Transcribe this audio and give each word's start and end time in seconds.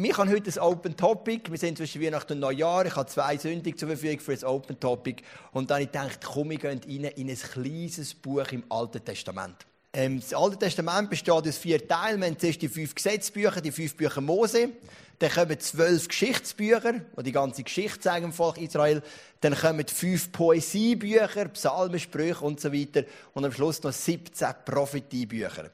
Wir 0.00 0.16
haben 0.16 0.30
heute 0.30 0.48
ein 0.48 0.58
Open 0.60 0.96
Topic. 0.96 1.50
Wir 1.50 1.58
sind 1.58 1.76
zwischen 1.76 2.00
Weihnachten 2.00 2.34
und 2.34 2.38
Neujahr. 2.38 2.86
Ich 2.86 2.94
habe 2.94 3.08
zwei 3.08 3.36
Sündig 3.36 3.76
zur 3.80 3.88
Verfügung 3.88 4.20
für 4.20 4.30
ein 4.30 4.44
Open 4.44 4.78
Topic. 4.78 5.24
Und 5.50 5.68
dann 5.68 5.78
habe 5.78 5.82
ich 5.86 5.90
gedacht, 5.90 6.20
komm, 6.24 6.50
wir 6.50 6.58
gehen 6.58 6.80
rein 6.86 7.12
in 7.16 7.28
ein 7.28 7.36
kleines 7.36 8.14
Buch 8.14 8.46
im 8.52 8.62
Alten 8.68 9.04
Testament. 9.04 9.56
Ähm, 9.92 10.20
das 10.20 10.32
Alte 10.32 10.56
Testament 10.56 11.10
besteht 11.10 11.32
aus 11.32 11.58
vier 11.58 11.88
Teilen. 11.88 12.20
Wir 12.20 12.28
haben 12.28 12.38
zuerst 12.38 12.62
die 12.62 12.68
fünf 12.68 12.94
Gesetzbücher, 12.94 13.60
die 13.60 13.72
fünf 13.72 13.96
Bücher 13.96 14.20
Mose. 14.20 14.68
Dann 15.18 15.32
kommen 15.32 15.58
zwölf 15.58 16.06
Geschichtsbücher, 16.06 16.92
die 17.18 17.22
die 17.24 17.32
ganze 17.32 17.64
Geschichte 17.64 17.98
zeigen 17.98 18.26
im 18.26 18.32
Volk 18.32 18.58
Israel. 18.58 19.02
Dann 19.40 19.56
kommen 19.56 19.84
fünf 19.84 20.30
Poesiebücher, 20.30 21.48
Psalmen, 21.48 21.98
Sprüche 21.98 22.44
und 22.44 22.60
so 22.60 22.72
weiter. 22.72 23.02
Und 23.34 23.44
am 23.44 23.50
Schluss 23.50 23.82
noch 23.82 23.92
17 23.92 24.46
Prophetiebücher. 24.64 25.70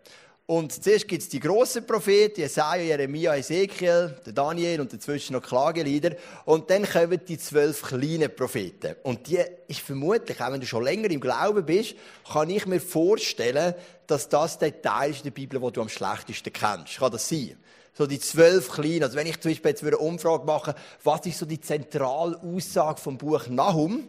Und 0.46 0.84
zuerst 0.84 1.08
gibt 1.08 1.22
es 1.22 1.29
die 1.30 1.40
grossen 1.40 1.86
Propheten, 1.86 2.42
Jesaja, 2.42 2.82
Jeremia, 2.82 3.34
Ezekiel, 3.34 4.14
Daniel 4.27 4.82
und 4.82 4.92
dazwischen 4.92 5.32
noch 5.32 5.42
Klagelieder. 5.42 6.16
Und 6.45 6.69
dann 6.69 6.84
kommen 6.84 7.19
die 7.27 7.38
zwölf 7.38 7.80
kleinen 7.80 8.34
Propheten. 8.34 8.95
Und 9.05 9.27
die 9.27 9.38
ist 9.69 9.80
vermutlich, 9.80 10.38
auch 10.42 10.52
wenn 10.52 10.60
du 10.60 10.66
schon 10.66 10.84
länger 10.84 11.10
im 11.10 11.20
Glauben 11.20 11.64
bist, 11.64 11.95
kann 12.30 12.50
ich 12.50 12.66
mir 12.66 12.80
vorstellen, 12.80 13.74
dass 14.06 14.28
das 14.28 14.59
der 14.59 14.83
Teil 14.83 15.12
ist 15.12 15.19
in 15.20 15.24
der 15.24 15.30
Bibel, 15.30 15.59
den 15.59 15.72
du 15.72 15.80
am 15.80 15.88
schlechtesten 15.88 16.52
kennst. 16.52 16.98
Kann 16.98 17.11
das 17.11 17.27
sein? 17.27 17.56
So 17.95 18.06
die 18.06 18.20
zwölf 18.20 18.70
kleinen. 18.70 19.05
Also 19.05 19.16
wenn 19.16 19.27
ich 19.27 19.41
zum 19.41 19.50
Beispiel 19.50 19.70
jetzt 19.70 19.83
eine 19.83 19.97
Umfrage 19.97 20.45
mache, 20.45 20.74
was 21.05 21.24
ist 21.24 21.38
so 21.38 21.47
die 21.47 21.61
zentrale 21.61 22.38
Aussage 22.42 23.00
vom 23.00 23.16
Buch 23.16 23.47
Nahum? 23.47 24.08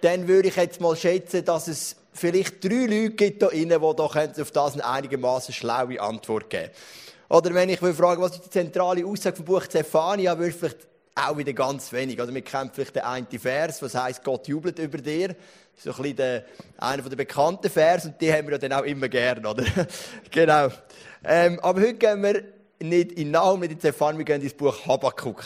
Dann 0.00 0.28
würde 0.28 0.48
ich 0.48 0.56
jetzt 0.56 0.80
mal 0.80 0.96
schätzen, 0.96 1.44
dass 1.44 1.68
es 1.68 1.96
vielleicht 2.16 2.64
drei 2.64 2.86
Leute 2.86 3.10
gibt 3.10 3.42
da 3.42 3.48
innen, 3.48 3.80
die 3.80 3.96
da 3.96 4.04
auf 4.04 4.50
das 4.50 4.72
eine 4.74 4.86
einigermaßen 4.86 5.54
schlaue 5.54 6.00
Antwort 6.00 6.50
geben 6.50 6.70
Oder 7.28 7.54
wenn 7.54 7.68
ich 7.68 7.78
frage, 7.78 8.20
was 8.20 8.32
ist 8.32 8.46
die 8.46 8.50
zentrale 8.50 9.04
Aussage 9.04 9.36
vom 9.36 9.44
Buch 9.44 9.66
Zephania, 9.66 10.36
würde 10.36 10.50
ich 10.50 10.56
vielleicht 10.56 10.88
auch 11.14 11.36
wieder 11.36 11.52
ganz 11.52 11.92
wenig. 11.92 12.20
Also 12.20 12.34
wir 12.34 12.42
kennen 12.42 12.70
vielleicht 12.72 12.96
den 12.96 13.02
einen 13.02 13.26
Vers, 13.26 13.80
was 13.80 13.94
heißt 13.94 14.22
Gott 14.22 14.48
jubelt 14.48 14.78
über 14.78 14.98
dir. 14.98 15.34
So 15.76 15.90
ein 15.90 15.96
bisschen 15.96 16.16
der, 16.16 16.44
einer 16.78 17.02
der 17.02 17.16
bekannten 17.16 17.70
Vers 17.70 18.06
und 18.06 18.20
die 18.20 18.32
haben 18.32 18.46
wir 18.46 18.52
ja 18.52 18.58
dann 18.58 18.72
auch 18.72 18.84
immer 18.84 19.08
gern, 19.08 19.44
oder? 19.44 19.64
genau. 20.30 20.68
Ähm, 21.24 21.58
aber 21.60 21.80
heute 21.80 21.94
gehen 21.94 22.22
wir 22.22 22.42
nicht 22.80 23.12
in 23.12 23.30
Nahum, 23.30 23.60
nicht 23.60 23.72
in 23.72 23.80
Zephania, 23.80 24.18
wir 24.18 24.24
gehen 24.24 24.42
ins 24.42 24.54
Buch 24.54 24.86
Habakkuk. 24.86 25.42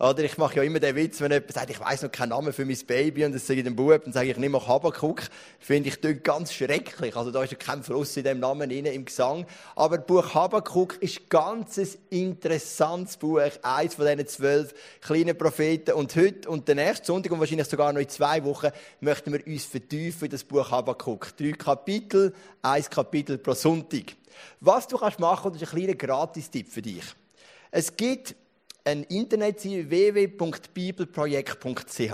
Oder 0.00 0.22
ich 0.22 0.38
mache 0.38 0.56
ja 0.56 0.62
immer 0.62 0.78
den 0.78 0.94
Witz, 0.94 1.20
wenn 1.20 1.32
jemand 1.32 1.52
sagt, 1.52 1.70
ich 1.70 1.80
weiß 1.80 2.02
noch 2.02 2.12
keinen 2.12 2.28
Namen 2.28 2.52
für 2.52 2.64
mein 2.64 2.78
Baby 2.86 3.24
und 3.24 3.34
das 3.34 3.44
sage 3.44 3.58
ich 3.58 3.64
dem 3.64 3.74
Bub, 3.74 4.04
dann 4.04 4.12
sage 4.12 4.30
ich, 4.30 4.36
nimm 4.36 4.52
mal 4.52 4.64
Habakuk. 4.64 5.22
Finde 5.58 5.88
ich 5.88 6.00
das 6.00 6.22
ganz 6.22 6.52
schrecklich. 6.52 7.16
Also 7.16 7.32
da 7.32 7.42
ist 7.42 7.50
ja 7.50 7.58
kein 7.58 7.82
Fluss 7.82 8.16
in 8.16 8.22
dem 8.22 8.38
Namen 8.38 8.70
rein, 8.70 8.86
im 8.86 9.04
Gesang. 9.04 9.44
Aber 9.74 9.98
das 9.98 10.06
Buch 10.06 10.34
Habakuk 10.34 11.02
ist 11.02 11.18
ein 11.18 11.24
ganz 11.28 11.98
interessantes 12.10 13.16
Buch. 13.16 13.40
Eins 13.62 13.96
von 13.96 14.06
diesen 14.06 14.28
zwölf 14.28 14.72
kleinen 15.00 15.36
Propheten. 15.36 15.94
Und 15.94 16.14
heute 16.14 16.48
und 16.48 16.68
den 16.68 16.76
nächsten 16.76 17.06
Sonntag 17.06 17.32
und 17.32 17.40
wahrscheinlich 17.40 17.66
sogar 17.66 17.92
noch 17.92 18.00
in 18.00 18.08
zwei 18.08 18.44
Wochen 18.44 18.68
möchten 19.00 19.32
wir 19.32 19.44
uns 19.44 19.64
vertiefen 19.64 20.26
in 20.26 20.30
das 20.30 20.44
Buch 20.44 20.70
Habakuk. 20.70 21.36
Drei 21.36 21.50
Kapitel, 21.50 22.32
ein 22.62 22.84
Kapitel 22.84 23.36
pro 23.36 23.54
Sonntag. 23.54 24.14
Was 24.60 24.86
du 24.86 24.96
kannst 24.96 25.18
machen, 25.18 25.52
das 25.52 25.60
ist 25.60 25.72
ein 25.72 25.76
kleiner 25.76 25.94
Gratistipp 25.96 26.68
für 26.68 26.82
dich. 26.82 27.02
Es 27.72 27.96
gibt 27.96 28.36
eine 28.84 29.04
Internetseite 29.04 29.90
www.bibelprojekt.ch. 29.90 32.12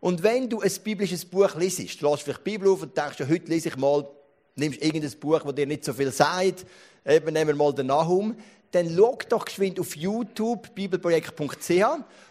Und 0.00 0.22
wenn 0.22 0.48
du 0.48 0.60
ein 0.60 0.72
biblisches 0.82 1.24
Buch 1.24 1.54
liest, 1.56 2.00
du 2.00 2.10
lässt 2.10 2.22
vielleicht 2.22 2.40
die 2.40 2.50
Bibel 2.50 2.68
auf 2.68 2.82
und 2.82 2.96
denkst, 2.96 3.20
heute 3.20 3.46
lese 3.46 3.68
ich 3.68 3.76
mal, 3.76 4.08
nimmst 4.56 4.82
irgendein 4.82 5.12
Buch, 5.20 5.40
das 5.40 5.54
dir 5.54 5.66
nicht 5.66 5.84
so 5.84 5.92
viel 5.92 6.10
sagt, 6.10 6.64
eben 7.06 7.32
nehmen 7.32 7.48
wir 7.48 7.54
mal 7.54 7.74
den 7.74 7.86
Nahum, 7.86 8.34
dann 8.70 8.94
log 8.94 9.28
doch 9.28 9.44
geschwind 9.44 9.78
auf 9.78 9.96
YouTube, 9.96 10.74
bibelprojekt.ch 10.74 11.84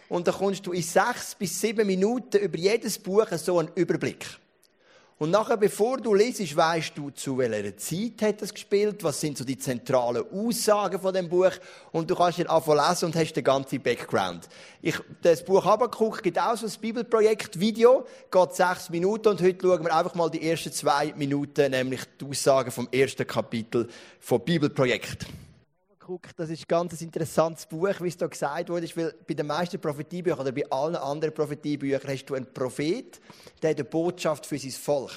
und 0.09 0.27
dann 0.27 0.35
kommst 0.35 0.65
du 0.65 0.71
in 0.71 0.81
sechs 0.81 1.35
bis 1.35 1.59
sieben 1.59 1.85
Minuten 1.85 2.37
über 2.37 2.57
jedes 2.57 2.97
Buch 2.97 3.27
so 3.37 3.59
einen 3.59 3.69
Überblick. 3.75 4.25
Und 5.19 5.31
nachher, 5.31 5.57
bevor 5.57 5.97
du 5.97 6.13
liest, 6.13 6.55
weißt 6.55 6.93
du, 6.95 7.09
zu 7.09 7.37
welcher 7.37 7.75
Zeit 7.75 8.21
hat 8.21 8.41
es 8.41 8.53
gespielt, 8.53 9.03
was 9.03 9.19
sind 9.19 9.37
so 9.37 9.43
die 9.43 9.57
zentralen 9.57 10.23
Aussagen 10.31 10.97
von 10.97 11.13
dem 11.13 11.27
Buch 11.27 11.51
und 11.91 12.09
du 12.09 12.15
kannst 12.15 12.39
dann 12.39 12.47
anfangen 12.47 12.79
lesen 12.87 13.05
und 13.07 13.15
hast 13.17 13.33
den 13.33 13.43
ganzen 13.43 13.81
Background. 13.81 14.47
Ich, 14.81 14.95
das 15.21 15.43
Buch 15.43 15.65
Habakkuk 15.65 16.23
gibt 16.23 16.39
auch 16.39 16.55
so 16.55 16.65
ein 16.65 16.71
Bibelprojekt-Video, 16.79 18.05
geht 18.31 18.53
sechs 18.53 18.89
Minuten 18.89 19.27
und 19.27 19.41
heute 19.41 19.57
schauen 19.61 19.83
wir 19.83 19.93
einfach 19.93 20.15
mal 20.15 20.29
die 20.29 20.49
ersten 20.49 20.71
zwei 20.71 21.13
Minuten, 21.17 21.69
nämlich 21.69 21.99
die 22.21 22.25
Aussagen 22.25 22.71
vom 22.71 22.87
ersten 22.89 23.27
Kapitel 23.27 23.89
vom 24.21 24.39
Bibelprojekt. 24.39 25.25
Habakkuk, 26.09 26.35
das 26.35 26.49
ist 26.49 26.61
ein 26.61 26.67
ganz 26.67 26.99
interessantes 27.03 27.67
Buch, 27.67 28.01
wie 28.01 28.07
es 28.07 28.17
da 28.17 28.25
gesagt 28.25 28.69
wurde, 28.69 28.87
weil 28.95 29.13
bei 29.27 29.35
den 29.35 29.45
meisten 29.45 29.79
Prophetiebüchern 29.79 30.39
oder 30.39 30.51
bei 30.51 30.67
allen 30.71 30.95
anderen 30.95 31.31
Prophetiebüchern 31.31 32.11
hast 32.11 32.25
du 32.25 32.33
einen 32.33 32.51
Prophet, 32.51 33.21
der 33.61 33.71
eine 33.71 33.83
Botschaft 33.83 34.47
für 34.47 34.57
sein 34.57 34.71
Volk. 34.71 35.11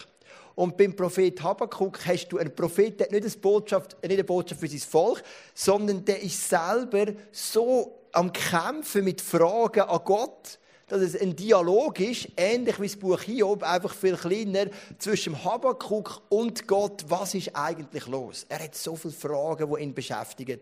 Und 0.55 0.77
beim 0.77 0.95
Prophet 0.95 1.43
Habakkuk 1.43 2.07
hast 2.07 2.29
du 2.29 2.37
einen 2.37 2.55
Prophet, 2.55 3.01
der 3.01 3.11
nicht 3.11 3.25
eine 3.25 3.41
Botschaft, 3.41 3.97
nicht 4.03 4.13
eine 4.13 4.25
Botschaft 4.25 4.61
für 4.61 4.69
sein 4.69 4.81
Volk, 4.81 5.23
sondern 5.55 6.05
der 6.05 6.23
ist 6.23 6.47
selber 6.47 7.07
so 7.31 8.01
am 8.13 8.31
Kämpfen 8.31 9.05
mit 9.05 9.23
Fragen 9.23 9.81
an 9.81 10.01
Gott, 10.05 10.59
dass 10.93 11.15
es 11.15 11.19
ein 11.19 11.35
Dialog 11.35 11.99
ist, 12.01 12.29
ähnlich 12.37 12.79
wie 12.79 12.87
das 12.87 12.97
Buch 12.97 13.23
Hiob, 13.23 13.63
einfach 13.63 13.95
viel 13.95 14.15
kleiner, 14.15 14.67
zwischen 14.99 15.43
Habakkuk 15.43 16.21
und 16.29 16.69
Gott. 16.69 17.07
Was 17.09 17.35
ist 17.35 17.57
eigentlich 17.57 18.07
los? 18.07 18.45
Er 18.51 18.63
hat 18.63 18.75
so 18.75 18.95
viele 18.95 19.15
Fragen, 19.15 19.75
die 19.75 19.83
ihn 19.83 19.95
beschäftigen. 19.95 20.61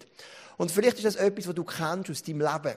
Und 0.57 0.71
vielleicht 0.71 0.99
ist 0.99 1.07
das 1.07 1.17
etwas, 1.17 1.49
was 1.49 1.55
du 1.57 1.65
kennst 1.65 2.11
aus 2.11 2.23
deinem 2.23 2.43
Leben. 2.43 2.77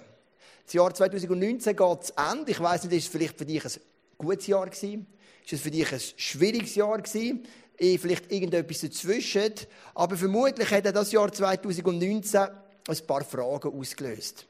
Das 0.65 0.73
Jahr 0.73 0.91
2019 0.93 1.75
geht 1.75 2.03
zu 2.03 2.13
Ende. 2.17 2.51
Ich 2.51 2.59
weiß 2.59 2.85
nicht, 2.85 2.93
ist 2.93 3.03
es 3.03 3.11
vielleicht 3.11 3.37
für 3.37 3.45
dich 3.45 3.63
ein 3.63 3.71
gutes 4.17 4.47
Jahr 4.47 4.67
gewesen? 4.67 5.05
Ist 5.45 5.53
es 5.53 5.61
für 5.61 5.69
dich 5.69 5.93
ein 5.93 6.01
schwieriges 6.17 6.73
Jahr 6.73 6.99
gewesen? 6.99 7.45
Vielleicht 7.77 8.31
irgendetwas 8.31 8.81
dazwischen. 8.81 9.53
Aber 9.93 10.17
vermutlich 10.17 10.71
hat 10.71 10.87
er 10.87 10.91
das 10.91 11.11
Jahr 11.11 11.31
2019 11.31 12.41
ein 12.87 12.97
paar 13.05 13.23
Fragen 13.23 13.79
ausgelöst. 13.79 14.47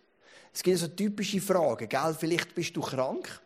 Es 0.54 0.62
gibt 0.62 0.78
so 0.78 0.88
typische 0.88 1.42
Fragen, 1.42 1.90
gell? 1.90 2.16
Vielleicht 2.18 2.54
bist 2.54 2.76
du 2.76 2.82
krank. 2.82 3.42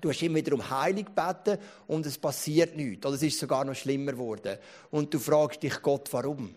Du 0.00 0.08
hast 0.08 0.22
immer 0.22 0.36
wieder 0.36 0.54
um 0.54 0.70
Heilung 0.70 1.04
gebeten 1.04 1.58
und 1.88 2.06
es 2.06 2.16
passiert 2.16 2.76
nichts. 2.76 3.04
Oder 3.04 3.16
es 3.16 3.22
ist 3.22 3.38
sogar 3.38 3.64
noch 3.64 3.74
schlimmer 3.74 4.12
geworden. 4.12 4.56
Und 4.90 5.12
du 5.12 5.18
fragst 5.18 5.62
dich 5.62 5.82
Gott, 5.82 6.08
warum? 6.12 6.54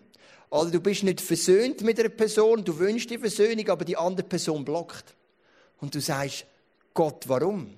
Oder 0.50 0.70
du 0.70 0.80
bist 0.80 1.04
nicht 1.04 1.20
versöhnt 1.20 1.82
mit 1.82 2.00
einer 2.00 2.10
Person, 2.10 2.64
du 2.64 2.78
wünschst 2.78 3.10
die 3.10 3.18
Versöhnung, 3.18 3.68
aber 3.70 3.84
die 3.84 3.98
andere 3.98 4.28
Person 4.28 4.64
blockt. 4.64 5.16
Und 5.82 5.96
du 5.96 6.00
sagst, 6.00 6.46
Gott, 6.94 7.28
warum? 7.28 7.74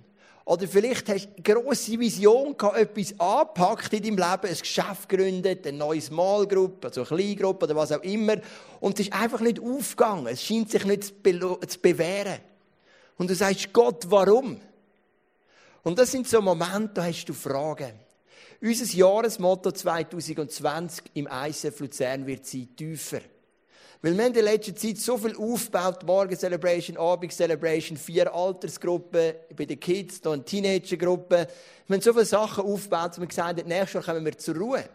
Oder 0.46 0.68
vielleicht 0.68 1.10
hast 1.10 1.26
du 1.26 1.54
eine 1.54 1.62
grosse 1.64 2.00
Vision 2.00 2.56
gehabt, 2.56 2.78
etwas 2.78 3.20
angepackt 3.20 3.92
in 3.94 4.04
deinem 4.04 4.18
Leben, 4.18 4.54
ein 4.54 4.60
Geschäft 4.60 5.10
gegründet, 5.10 5.66
eine 5.66 5.78
neue 5.78 6.00
Small 6.00 6.46
Group, 6.46 6.86
also 6.86 7.02
eine 7.02 7.08
Kleingruppe 7.08 7.66
oder 7.66 7.76
was 7.76 7.92
auch 7.92 8.04
immer. 8.04 8.36
Und 8.80 9.00
es 9.00 9.08
ist 9.08 9.14
einfach 9.14 9.40
nicht 9.40 9.60
aufgegangen. 9.60 10.28
Es 10.28 10.44
scheint 10.44 10.70
sich 10.70 10.86
nicht 10.86 11.04
zu 11.06 11.80
bewähren. 11.82 12.40
Und 13.18 13.30
du 13.30 13.36
sagst, 13.36 13.74
Gott, 13.74 14.06
warum? 14.10 14.62
Und 15.82 15.98
das 15.98 16.12
sind 16.12 16.28
so 16.28 16.42
Momente, 16.42 16.92
da 16.94 17.06
hast 17.06 17.26
du 17.26 17.34
Fragen. 17.34 17.94
Unser 18.62 18.86
Jahresmotto 18.96 19.72
2020 19.72 21.06
im 21.16 21.28
ICF 21.32 21.80
Luzern 21.80 22.28
wird 22.28 22.46
sein, 22.46 22.70
tiefer. 22.76 23.22
Weil 24.06 24.16
wir 24.16 24.26
haben 24.26 24.36
in 24.36 24.44
letzter 24.44 24.76
Zeit 24.76 24.98
so 25.00 25.18
viel 25.18 25.36
aufgebaut, 25.36 26.04
Morgen 26.06 26.38
Celebration, 26.38 26.96
Abend 26.96 27.34
Celebration, 27.34 27.98
vier 27.98 28.32
Altersgruppen, 28.32 29.34
bei 29.58 29.66
den 29.66 29.80
Kids, 29.80 30.24
noch 30.24 30.34
eine 30.34 30.46
Teenagergruppe. 30.46 31.48
Wir 31.88 31.96
haben 31.96 32.04
so 32.04 32.14
viele 32.14 32.26
Sachen 32.26 32.66
aufgebaut, 32.66 33.10
dass 33.10 33.20
wir 33.20 33.26
gesagt 33.26 33.60
haben, 33.60 33.68
nächstes 33.68 33.94
Jahr 33.94 34.04
kommen 34.04 34.24
wir 34.24 34.38
zur 34.38 34.58
Ruhe. 34.58 34.88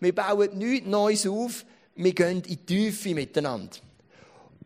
Wir 0.00 0.14
bauen 0.14 0.56
nichts 0.56 0.88
Neues 0.88 1.26
auf, 1.26 1.66
wir 1.94 2.14
gehen 2.14 2.38
in 2.38 2.42
die 2.42 2.56
Tiefe 2.56 3.14
miteinander. 3.14 3.76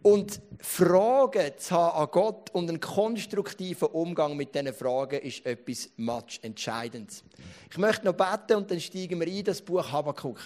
Und 0.03 0.41
Fragen 0.61 1.51
zu 1.57 1.75
haben 1.75 2.01
an 2.01 2.09
Gott 2.13 2.51
und 2.51 2.69
einen 2.69 2.79
konstruktiven 2.79 3.89
Umgang 3.89 4.37
mit 4.37 4.55
diesen 4.55 4.73
Fragen 4.75 5.19
ist 5.23 5.45
etwas 5.45 5.91
much 5.97 6.39
Entscheidendes. 6.43 7.25
Ich 7.69 7.79
möchte 7.79 8.05
noch 8.05 8.15
beten 8.15 8.59
und 8.59 8.71
dann 8.71 8.79
steigen 8.79 9.19
wir 9.19 9.27
ein, 9.27 9.43
das 9.43 9.61
Buch 9.61 9.91
Habakkuk. 9.91 10.39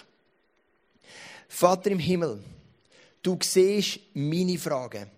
Vater 1.47 1.91
im 1.91 1.99
Himmel, 1.99 2.39
Du 3.23 3.37
siehst 3.41 3.99
meine 4.13 4.57
Fragen. 4.57 5.09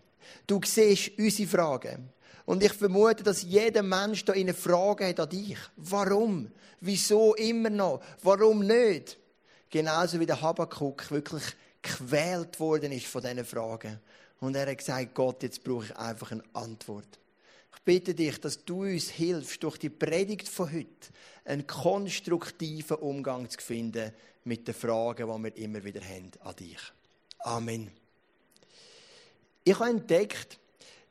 Du 0.45 0.61
siehst 0.63 1.11
unsere 1.17 1.49
Fragen. 1.49 2.09
Und 2.45 2.63
ich 2.63 2.73
vermute, 2.73 3.23
dass 3.23 3.41
jeder 3.41 3.81
Mensch 3.81 4.23
da 4.23 4.33
eine 4.33 4.53
Frage 4.53 5.07
hat 5.07 5.19
an 5.19 5.29
dich. 5.29 5.57
Warum? 5.75 6.51
Wieso 6.79 7.33
immer 7.33 7.71
noch? 7.71 8.01
Warum 8.21 8.59
nicht? 8.59 9.17
Genauso 9.71 10.19
wie 10.19 10.27
der 10.27 10.39
Habakkuk 10.39 11.09
wirklich 11.09 11.43
gequält 11.81 12.59
worden 12.59 12.91
ist 12.91 13.07
von 13.07 13.23
diesen 13.23 13.43
Fragen. 13.43 13.99
Und 14.39 14.55
er 14.55 14.69
hat 14.69 14.77
gesagt, 14.77 15.15
Gott, 15.15 15.41
jetzt 15.41 15.63
brauche 15.63 15.85
ich 15.85 15.97
einfach 15.97 16.31
eine 16.31 16.43
Antwort. 16.53 17.19
Ich 17.75 17.81
bitte 17.81 18.13
dich, 18.13 18.39
dass 18.39 18.63
du 18.63 18.83
uns 18.83 19.09
hilfst, 19.09 19.63
durch 19.63 19.77
die 19.77 19.89
Predigt 19.89 20.47
von 20.47 20.71
heute 20.71 21.09
einen 21.43 21.65
konstruktiven 21.65 22.97
Umgang 22.97 23.49
zu 23.49 23.59
finden 23.59 24.11
mit 24.43 24.67
den 24.67 24.75
Fragen, 24.75 25.27
die 25.27 25.43
wir 25.43 25.57
immer 25.57 25.83
wieder 25.83 26.01
haben 26.01 26.31
an 26.41 26.55
dich. 26.55 26.79
Amen. 27.45 27.91
Ich 29.63 29.79
habe 29.79 29.91
entdeckt, 29.91 30.57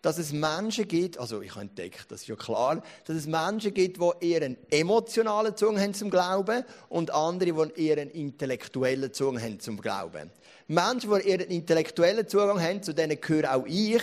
dass 0.03 0.19
es 0.19 0.33
Menschen 0.33 0.87
gibt, 0.89 1.17
also 1.17 1.41
ich 1.41 1.51
habe 1.53 1.63
entdeckt, 1.63 2.07
das 2.11 2.23
ist 2.23 2.27
ja 2.27 2.35
klar, 2.35 2.83
dass 3.05 3.17
es 3.17 3.27
Menschen 3.27 3.73
gibt, 3.73 3.99
die 3.99 4.33
eher 4.33 4.43
einen 4.43 4.57
emotionalen 4.69 5.57
Zugang 5.57 5.81
haben 5.81 5.95
zum 5.95 6.11
Glauben 6.11 6.65
und 6.89 7.13
andere, 7.13 7.69
die 7.69 7.87
eher 7.87 7.99
einen 7.99 8.11
intellektuellen 8.11 9.13
Zugang 9.13 9.41
haben 9.41 9.61
zum 9.61 9.81
Glauben. 9.81 10.31
Menschen, 10.67 11.15
die 11.15 11.29
eher 11.29 11.39
einen 11.39 11.51
intellektuellen 11.51 12.27
Zugang 12.27 12.61
haben, 12.61 12.83
zu 12.83 12.93
denen 12.93 13.21
gehöre 13.21 13.55
auch 13.55 13.65
ich, 13.67 14.03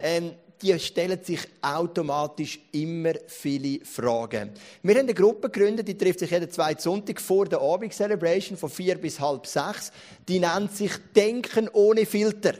ähm, 0.00 0.34
die 0.62 0.78
stellen 0.78 1.22
sich 1.22 1.40
automatisch 1.62 2.60
immer 2.72 3.14
viele 3.26 3.84
Fragen. 3.84 4.50
Wir 4.82 4.94
haben 4.94 5.00
eine 5.00 5.14
Gruppe 5.14 5.48
gegründet, 5.48 5.88
die 5.88 5.96
trifft 5.96 6.18
sich 6.20 6.30
jeden 6.30 6.50
zweiten 6.50 6.80
Sonntag 6.80 7.20
vor 7.20 7.46
der 7.46 7.60
Abend-Celebration 7.60 8.58
von 8.58 8.68
vier 8.68 8.96
bis 8.96 9.20
halb 9.20 9.46
sechs. 9.46 9.92
Die 10.28 10.38
nennt 10.38 10.76
sich 10.76 10.92
Denken 11.14 11.68
ohne 11.72 12.04
Filter. 12.04 12.54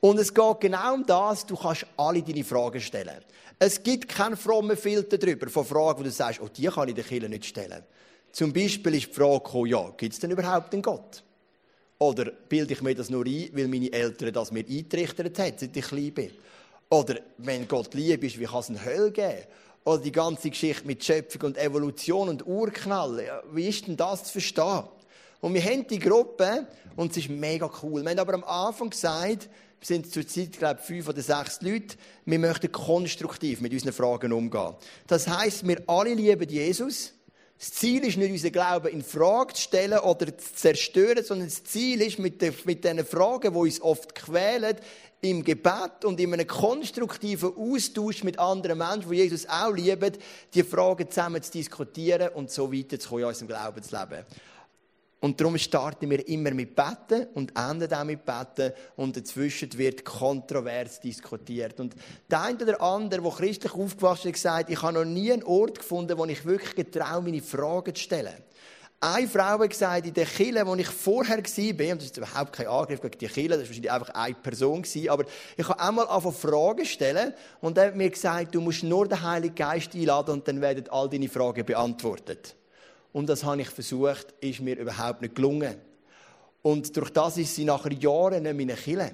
Und 0.00 0.18
es 0.18 0.32
geht 0.32 0.60
genau 0.60 0.94
um 0.94 1.04
das, 1.06 1.44
du 1.46 1.56
kannst 1.56 1.86
alle 1.96 2.22
deine 2.22 2.44
Fragen 2.44 2.80
stellen. 2.80 3.20
Es 3.58 3.82
gibt 3.82 4.08
keinen 4.08 4.36
frommen 4.36 4.76
Filter 4.76 5.18
darüber, 5.18 5.50
von 5.50 5.64
Fragen, 5.66 6.00
wo 6.00 6.02
du 6.02 6.10
sagst, 6.10 6.40
oh, 6.40 6.48
die 6.48 6.66
kann 6.66 6.88
ich 6.88 6.94
den 6.94 7.04
Kindern 7.04 7.30
nicht 7.30 7.44
stellen. 7.44 7.82
Zum 8.32 8.52
Beispiel 8.52 8.94
ist 8.94 9.08
die 9.08 9.12
Frage 9.12 9.44
gekommen, 9.44 9.66
ja, 9.66 9.90
gibt 9.96 10.14
es 10.14 10.20
denn 10.20 10.30
überhaupt 10.30 10.72
einen 10.72 10.82
Gott? 10.82 11.22
Oder 11.98 12.30
bilde 12.30 12.72
ich 12.72 12.80
mir 12.80 12.94
das 12.94 13.10
nur 13.10 13.26
ein, 13.26 13.50
weil 13.52 13.68
meine 13.68 13.92
Eltern 13.92 14.32
das 14.32 14.50
mir 14.52 14.64
eintrichtert 14.66 15.38
haben, 15.38 15.52
seit 15.58 15.76
ich 15.76 15.84
klein 15.84 16.14
bin? 16.14 16.30
Oder 16.90 17.20
wenn 17.38 17.68
Gott 17.68 17.94
lieb 17.94 18.24
ist, 18.24 18.38
wie 18.38 18.44
kann 18.44 18.60
es 18.60 18.68
eine 18.68 18.84
Hölle 18.84 19.12
geben? 19.12 19.44
Oder 19.84 20.02
die 20.02 20.12
ganze 20.12 20.50
Geschichte 20.50 20.86
mit 20.86 21.04
Schöpfung 21.04 21.42
und 21.42 21.58
Evolution 21.58 22.28
und 22.28 22.46
Urknall, 22.46 23.42
wie 23.52 23.68
ist 23.68 23.86
denn 23.86 23.96
das 23.96 24.24
zu 24.24 24.32
verstehen? 24.32 24.82
Und 25.40 25.54
wir 25.54 25.64
haben 25.64 25.86
die 25.86 26.00
Gruppe 26.00 26.66
und 26.96 27.12
es 27.12 27.18
ist 27.18 27.30
mega 27.30 27.70
cool. 27.82 28.02
Wir 28.02 28.10
haben 28.10 28.18
aber 28.18 28.34
am 28.34 28.44
Anfang 28.44 28.90
gesagt, 28.90 29.48
wir 29.80 29.86
sind 29.86 30.12
zurzeit, 30.12 30.58
glaube 30.58 30.80
ich, 30.80 30.86
fünf 30.86 31.08
oder 31.08 31.22
sechs 31.22 31.62
Leute. 31.62 31.96
Wir 32.26 32.38
möchten 32.38 32.70
konstruktiv 32.70 33.62
mit 33.62 33.72
unseren 33.72 33.94
Fragen 33.94 34.32
umgehen. 34.32 34.74
Das 35.06 35.26
heißt, 35.26 35.66
wir 35.66 35.82
alle 35.86 36.12
lieben 36.12 36.48
Jesus. 36.48 37.14
Das 37.58 37.72
Ziel 37.72 38.04
ist 38.04 38.16
nicht, 38.16 38.30
unseren 38.30 38.52
Glauben 38.52 38.88
in 38.88 39.02
Frage 39.02 39.54
zu 39.54 39.62
stellen 39.62 39.98
oder 39.98 40.36
zu 40.36 40.54
zerstören, 40.54 41.24
sondern 41.24 41.48
das 41.48 41.62
Ziel 41.64 42.00
ist, 42.00 42.18
mit, 42.18 42.40
den, 42.42 42.54
mit 42.64 42.84
diesen 42.84 43.04
Fragen, 43.04 43.52
die 43.52 43.58
uns 43.58 43.80
oft 43.82 44.14
quälen, 44.14 44.76
im 45.22 45.44
Gebet 45.44 46.04
und 46.04 46.18
in 46.18 46.32
einem 46.32 46.46
konstruktiven 46.46 47.52
Austausch 47.56 48.24
mit 48.24 48.38
anderen 48.38 48.78
Menschen, 48.78 49.10
die 49.10 49.16
Jesus 49.16 49.46
auch 49.48 49.72
lieben, 49.72 50.16
die 50.54 50.62
Fragen 50.62 51.10
zusammen 51.10 51.42
zu 51.42 51.52
diskutieren 51.52 52.30
und 52.34 52.50
so 52.50 52.72
weiterzukommen 52.72 53.22
in 53.22 53.28
unserem 53.28 53.48
Glaubensleben. 53.48 54.24
Und 55.22 55.38
darum 55.38 55.58
starten 55.58 56.08
wir 56.08 56.26
immer 56.28 56.52
mit 56.52 56.74
Betten 56.74 57.26
und 57.34 57.52
enden 57.54 57.92
auch 57.92 58.04
mit 58.04 58.24
Betten 58.24 58.72
und 58.96 59.14
dazwischen 59.14 59.76
wird 59.76 60.02
kontrovers 60.02 60.98
diskutiert. 60.98 61.78
Und 61.78 61.94
der 62.30 62.40
eine 62.40 62.62
oder 62.62 62.80
andere, 62.80 63.20
der 63.20 63.30
christlich 63.30 63.74
aufgewachsen 63.74 64.32
ist, 64.32 64.40
sagt, 64.40 64.70
ich 64.70 64.80
habe 64.80 64.94
noch 64.94 65.04
nie 65.04 65.30
einen 65.30 65.42
Ort 65.42 65.78
gefunden, 65.78 66.16
wo 66.16 66.24
ich 66.24 66.46
wirklich 66.46 66.74
getraue, 66.74 67.20
meine 67.20 67.42
Fragen 67.42 67.94
zu 67.94 68.02
stellen. 68.02 68.34
Eine 69.02 69.28
Frau 69.28 69.58
hat 69.58 69.70
gesagt, 69.70 70.06
in 70.06 70.12
der 70.12 70.26
Kille, 70.26 70.66
wo 70.66 70.74
ich 70.74 70.86
vorher 70.86 71.38
war, 71.38 71.92
und 71.92 72.02
das 72.02 72.04
ist 72.04 72.18
überhaupt 72.18 72.52
kein 72.52 72.66
Angriff 72.66 73.00
gegen 73.00 73.18
die 73.18 73.28
Kille, 73.28 73.56
das 73.56 73.60
war 73.60 73.68
wahrscheinlich 73.68 73.90
einfach 73.90 74.10
eine 74.10 74.34
Person, 74.34 74.84
aber 75.08 75.24
ich 75.56 75.66
habe 75.66 75.80
einmal 75.80 76.06
angefangen 76.06 76.34
Fragen 76.34 76.84
stellen 76.84 77.32
und 77.62 77.78
er 77.78 77.86
hat 77.86 77.96
mir 77.96 78.10
gesagt, 78.10 78.54
du 78.54 78.60
musst 78.60 78.82
nur 78.82 79.08
den 79.08 79.22
Heiligen 79.22 79.54
Geist 79.54 79.94
einladen 79.94 80.32
und 80.32 80.46
dann 80.46 80.60
werden 80.60 80.84
all 80.90 81.08
deine 81.08 81.30
Fragen 81.30 81.64
beantwortet. 81.64 82.54
Und 83.14 83.26
das 83.30 83.42
habe 83.42 83.62
ich 83.62 83.70
versucht, 83.70 84.34
ist 84.42 84.60
mir 84.60 84.76
überhaupt 84.76 85.22
nicht 85.22 85.34
gelungen. 85.34 85.76
Und 86.60 86.94
durch 86.94 87.08
das 87.08 87.38
ist 87.38 87.54
sie 87.54 87.64
nach 87.64 87.90
Jahren 87.90 88.42
nicht 88.42 88.54
mehr 88.54 88.76
Kille. 88.76 89.12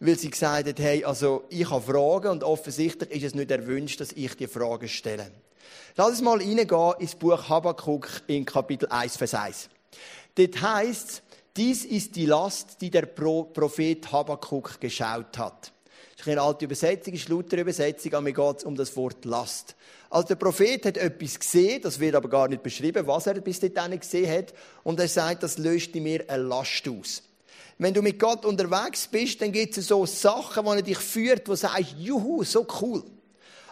Weil 0.00 0.18
sie 0.18 0.28
gesagt 0.28 0.68
hat, 0.68 0.78
hey, 0.80 1.02
also 1.02 1.44
ich 1.48 1.68
habe 1.70 1.80
Fragen 1.80 2.28
und 2.28 2.44
offensichtlich 2.44 3.10
ist 3.10 3.24
es 3.24 3.34
nicht 3.34 3.50
erwünscht, 3.50 4.02
dass 4.02 4.12
ich 4.12 4.36
die 4.36 4.46
Fragen 4.46 4.86
stelle. 4.86 5.30
Lass 5.96 6.10
uns 6.10 6.22
mal 6.22 6.38
reingehen 6.38 6.94
ins 6.98 7.14
Buch 7.14 7.48
Habakkuk 7.48 8.08
in 8.26 8.44
Kapitel 8.44 8.88
1, 8.88 9.16
Vers 9.16 9.34
1. 9.34 9.68
Dort 10.34 10.62
heißt 10.62 11.22
dies 11.58 11.84
ist 11.84 12.14
die 12.14 12.26
Last, 12.26 12.80
die 12.80 12.88
der 12.88 13.06
Prophet 13.06 14.12
Habakkuk 14.12 14.80
geschaut 14.80 15.36
hat. 15.38 15.72
Das 16.16 16.24
ist 16.24 16.28
eine 16.30 16.40
alte 16.40 16.66
Übersetzung, 16.66 17.14
ist 17.14 17.28
lautere 17.28 17.62
Übersetzung, 17.62 18.14
aber 18.14 18.22
mir 18.22 18.32
geht 18.32 18.58
es 18.58 18.64
um 18.64 18.76
das 18.76 18.96
Wort 18.96 19.24
Last. 19.24 19.74
Also 20.08 20.28
der 20.28 20.36
Prophet 20.36 20.86
hat 20.86 20.96
etwas 20.96 21.38
gesehen, 21.38 21.82
das 21.82 21.98
wird 21.98 22.14
aber 22.14 22.28
gar 22.28 22.46
nicht 22.46 22.62
beschrieben, 22.62 23.06
was 23.08 23.26
er 23.26 23.34
bis 23.34 23.58
dahin 23.58 23.98
gesehen 23.98 24.30
hat. 24.30 24.54
Und 24.84 25.00
er 25.00 25.08
sagt, 25.08 25.42
das 25.42 25.58
löst 25.58 25.96
in 25.96 26.04
mir 26.04 26.24
eine 26.28 26.44
Last 26.44 26.88
aus. 26.88 27.24
Wenn 27.76 27.94
du 27.94 28.02
mit 28.02 28.20
Gott 28.20 28.44
unterwegs 28.44 29.08
bist, 29.08 29.42
dann 29.42 29.50
gibt 29.50 29.76
es 29.76 29.88
so 29.88 30.06
Sachen, 30.06 30.64
wo 30.64 30.72
er 30.72 30.82
dich 30.82 30.98
führt, 30.98 31.48
wo 31.48 31.52
du 31.52 31.56
sagst, 31.56 31.94
juhu, 31.98 32.44
so 32.44 32.66
cool. 32.80 33.02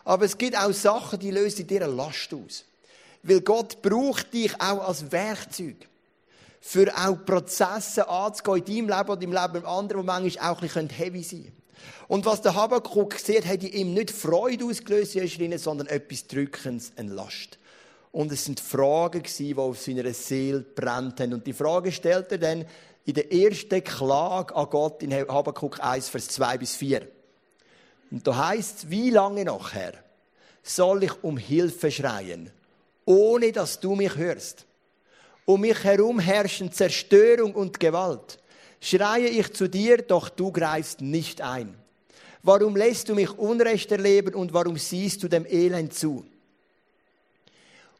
Aber 0.07 0.25
es 0.25 0.39
gibt 0.39 0.57
auch 0.57 0.73
Sachen, 0.73 1.19
die 1.19 1.33
lösen 1.33 1.63
in 1.63 1.67
dir 1.67 1.83
eine 1.83 1.93
Last 1.93 2.33
aus. 2.33 2.65
Weil 3.25 3.41
Gott 3.41 3.83
braucht 3.83 4.33
dich 4.33 4.55
auch 4.61 4.87
als 4.87 5.11
Werkzeug. 5.11 5.89
Für 6.61 6.97
auch 6.97 7.17
Prozesse 7.27 8.09
anzugehen 8.09 8.65
in 8.65 8.89
deinem 8.89 8.99
Leben 8.99 9.11
oder 9.11 9.23
im 9.23 9.33
Leben 9.33 9.67
anderen, 9.67 10.03
die 10.03 10.07
manchmal 10.07 10.53
auch 10.53 10.63
ein 10.63 10.69
bisschen 10.69 10.89
heavy 10.91 11.23
sein 11.25 11.43
können. 11.43 11.63
Und 12.07 12.25
was 12.25 12.41
der 12.41 12.55
Habakkuk 12.55 13.15
sieht, 13.15 13.47
hat 13.47 13.65
ihm 13.65 13.95
nicht 13.95 14.13
Freude 14.13 14.65
ausgelöst, 14.67 15.19
sondern 15.59 15.89
etwas 15.89 16.27
Drückendes, 16.29 16.93
eine 16.97 17.13
Last. 17.13 17.59
Und 18.13 18.31
es 18.31 18.45
sind 18.45 18.61
Fragen 18.61 19.25
die 19.25 19.55
auf 19.57 19.81
seiner 19.81 20.15
Seele 20.15 20.61
brennt 20.61 21.21
haben. 21.21 21.35
Und 21.35 21.47
die 21.49 21.53
Frage 21.53 21.91
stellt 21.91 22.31
er 22.31 22.39
dann 22.39 22.65
in 23.05 23.15
der 23.15 23.33
ersten 23.33 23.83
Klage 23.83 24.55
an 24.55 24.71
Gott 24.71 25.03
in 25.03 25.13
Habakkuk 25.13 25.83
1, 25.83 26.09
Vers 26.09 26.29
2 26.29 26.59
bis 26.59 26.77
4. 26.77 27.09
Und 28.11 28.27
da 28.27 28.49
heißt 28.49 28.79
es, 28.79 28.91
wie 28.91 29.11
lange 29.11 29.45
noch, 29.45 29.73
Herr, 29.73 29.95
soll 30.63 31.05
ich 31.05 31.23
um 31.23 31.37
Hilfe 31.37 31.91
schreien, 31.91 32.51
ohne 33.05 33.53
dass 33.53 33.81
du 33.81 33.95
mich 33.95 34.17
hörst? 34.17 34.65
Um 35.45 35.61
mich 35.61 35.83
herum 35.85 36.19
herrschen 36.19 36.73
Zerstörung 36.73 37.55
und 37.55 37.79
Gewalt. 37.79 38.39
Schreie 38.81 39.29
ich 39.29 39.53
zu 39.53 39.69
dir, 39.69 39.99
doch 39.99 40.29
du 40.29 40.51
greifst 40.51 41.01
nicht 41.01 41.41
ein. 41.41 41.75
Warum 42.43 42.77
lässt 42.77 43.09
du 43.09 43.15
mich 43.15 43.37
Unrecht 43.39 43.91
erleben 43.91 44.35
und 44.35 44.53
warum 44.53 44.77
siehst 44.77 45.23
du 45.23 45.29
dem 45.29 45.47
Elend 45.47 45.95
zu? 45.95 46.25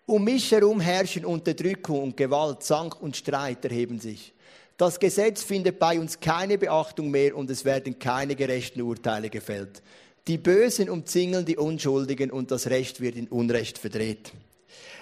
Um 0.07 0.23
mich 0.23 0.53
herum 0.53 0.81
herrschen 0.81 1.25
Unterdrückung 1.25 2.05
und 2.05 2.17
Gewalt, 2.17 2.63
Zank 2.63 3.01
und 3.03 3.17
Streit 3.17 3.65
erheben 3.65 3.99
sich. 3.99 4.33
Das 4.77 5.01
Gesetz 5.01 5.43
findet 5.43 5.79
bei 5.79 5.99
uns 5.99 6.21
keine 6.21 6.59
Beachtung 6.59 7.11
mehr 7.11 7.35
und 7.35 7.51
es 7.51 7.65
werden 7.65 7.99
keine 7.99 8.37
gerechten 8.37 8.83
Urteile 8.83 9.31
gefällt. 9.31 9.83
Die 10.27 10.37
Bösen 10.37 10.91
umzingeln 10.91 11.47
die 11.47 11.57
Unschuldigen 11.57 12.31
und 12.31 12.51
das 12.51 12.67
Recht 12.67 13.01
wird 13.01 13.17
in 13.17 13.29
Unrecht 13.29 13.79
verdreht. 13.79 14.33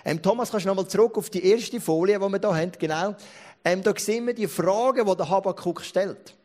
Ähm, 0.05 0.23
Thomas, 0.23 0.51
kannst 0.51 0.67
du 0.67 0.69
nochmal 0.69 0.87
zurück 0.87 1.19
auf 1.19 1.29
die 1.29 1.45
erste 1.45 1.81
Folie, 1.81 2.21
die 2.21 2.25
wir 2.25 2.39
hier 2.39 2.57
haben, 2.57 2.73
genau. 2.79 3.17
Ähm, 3.65 3.83
da 3.83 3.93
sehen 3.97 4.27
wir 4.27 4.35
die 4.35 4.47
Frage, 4.47 5.05
die 5.05 5.17
der 5.17 5.29
Habakkuk 5.29 5.81
stellt. 5.81 6.37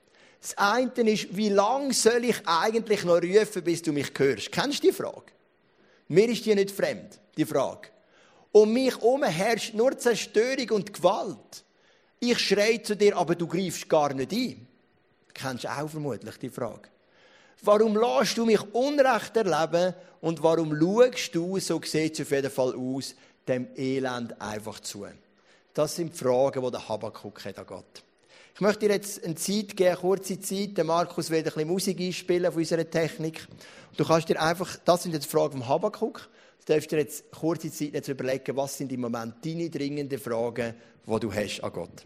Das 0.42 0.58
eine 0.58 1.12
ist, 1.12 1.36
wie 1.36 1.50
lange 1.50 1.94
soll 1.94 2.24
ich 2.24 2.38
eigentlich 2.46 3.04
noch 3.04 3.22
rufen, 3.22 3.64
bis 3.64 3.82
du 3.82 3.92
mich 3.92 4.12
hörst? 4.18 4.52
Kennst 4.52 4.82
du 4.82 4.88
die 4.88 4.94
Frage? 4.94 5.34
Mir 6.08 6.30
ist 6.30 6.46
die 6.46 6.56
nicht 6.56 6.72
fremd, 6.72 7.20
die 7.38 7.46
Frage. 7.46 7.90
Um 8.52 8.74
mich 8.74 8.96
herum 8.96 9.24
herrscht 9.24 9.76
nur 9.76 9.96
Zerstörung 9.98 10.72
und 10.72 10.94
Gewalt. 10.94 11.64
Ich 12.20 12.40
schreie 12.40 12.82
zu 12.82 12.96
dir, 12.96 13.16
aber 13.16 13.36
du 13.36 13.48
greifst 13.48 13.88
gar 13.88 14.14
nicht 14.14 14.34
ein. 14.34 14.68
Kennst 15.34 15.64
du 15.64 15.70
auch 15.70 15.90
vermutlich 15.90 16.38
die 16.38 16.50
Frage. 16.50 16.90
Warum 17.62 17.96
lässt 17.96 18.38
du 18.38 18.46
mich 18.46 18.62
Unrecht 18.74 19.38
erleben 19.38 19.94
und 20.22 20.44
warum 20.44 20.78
schaust 20.78 21.36
du, 21.36 21.60
so 21.60 21.82
sieht 21.82 22.14
es 22.14 22.26
auf 22.26 22.32
jeden 22.32 22.52
Fall 22.52 22.76
aus, 22.76 23.16
dem 23.48 23.68
Elend 23.76 24.40
einfach 24.42 24.80
zu? 24.80 25.06
Das 25.74 25.96
sind 25.96 26.14
die 26.14 26.18
Fragen, 26.18 26.62
die 26.62 26.72
der 26.72 26.90
Habakkuk 26.90 27.46
hat 27.46 27.58
an 27.58 27.66
Gott. 27.66 28.04
Ich 28.56 28.62
möchte 28.62 28.88
dir 28.88 28.96
jetzt 28.96 29.24
eine 29.24 29.36
Zeit 29.36 29.78
geben, 29.78 29.92
eine 29.92 29.98
kurze 29.98 30.40
Zeit. 30.42 30.76
Der 30.76 30.84
Markus 30.84 31.30
wird 31.30 31.48
ein 31.48 31.54
bisschen 31.54 31.68
Musik 31.70 32.00
einspielen 32.02 32.52
von 32.52 32.62
unserer 32.62 32.90
Technik. 32.90 33.48
Du 33.96 34.04
kannst 34.04 34.28
dir 34.28 34.42
einfach, 34.42 34.76
das 34.84 35.04
sind 35.04 35.14
jetzt 35.14 35.28
Fragen 35.28 35.60
vom 35.60 35.68
Habakkuk. 35.70 36.30
Du 36.66 36.74
darfst 36.74 36.92
dir 36.92 36.98
jetzt 36.98 37.32
kurze 37.32 37.72
Zeit 37.72 37.94
jetzt 37.94 38.10
überlegen, 38.10 38.58
was 38.58 38.78
sind 38.78 38.92
im 38.92 39.00
Moment 39.00 39.36
deine 39.46 39.70
dringenden 39.70 40.20
Fragen, 40.20 40.74
die 41.08 41.20
du 41.20 41.34
hast 41.34 41.62
an 41.62 41.72
Gott. 41.72 42.06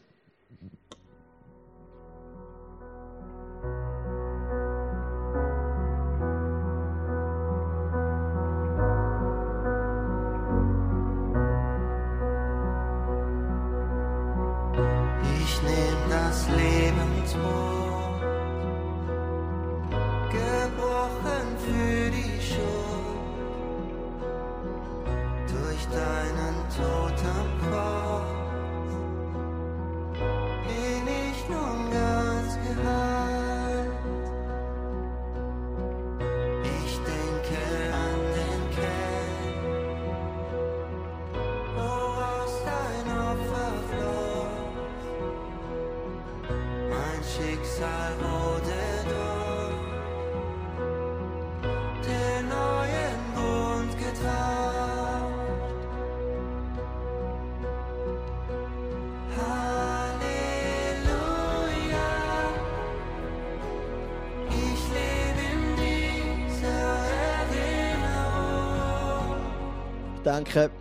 Denke, 70.37 70.71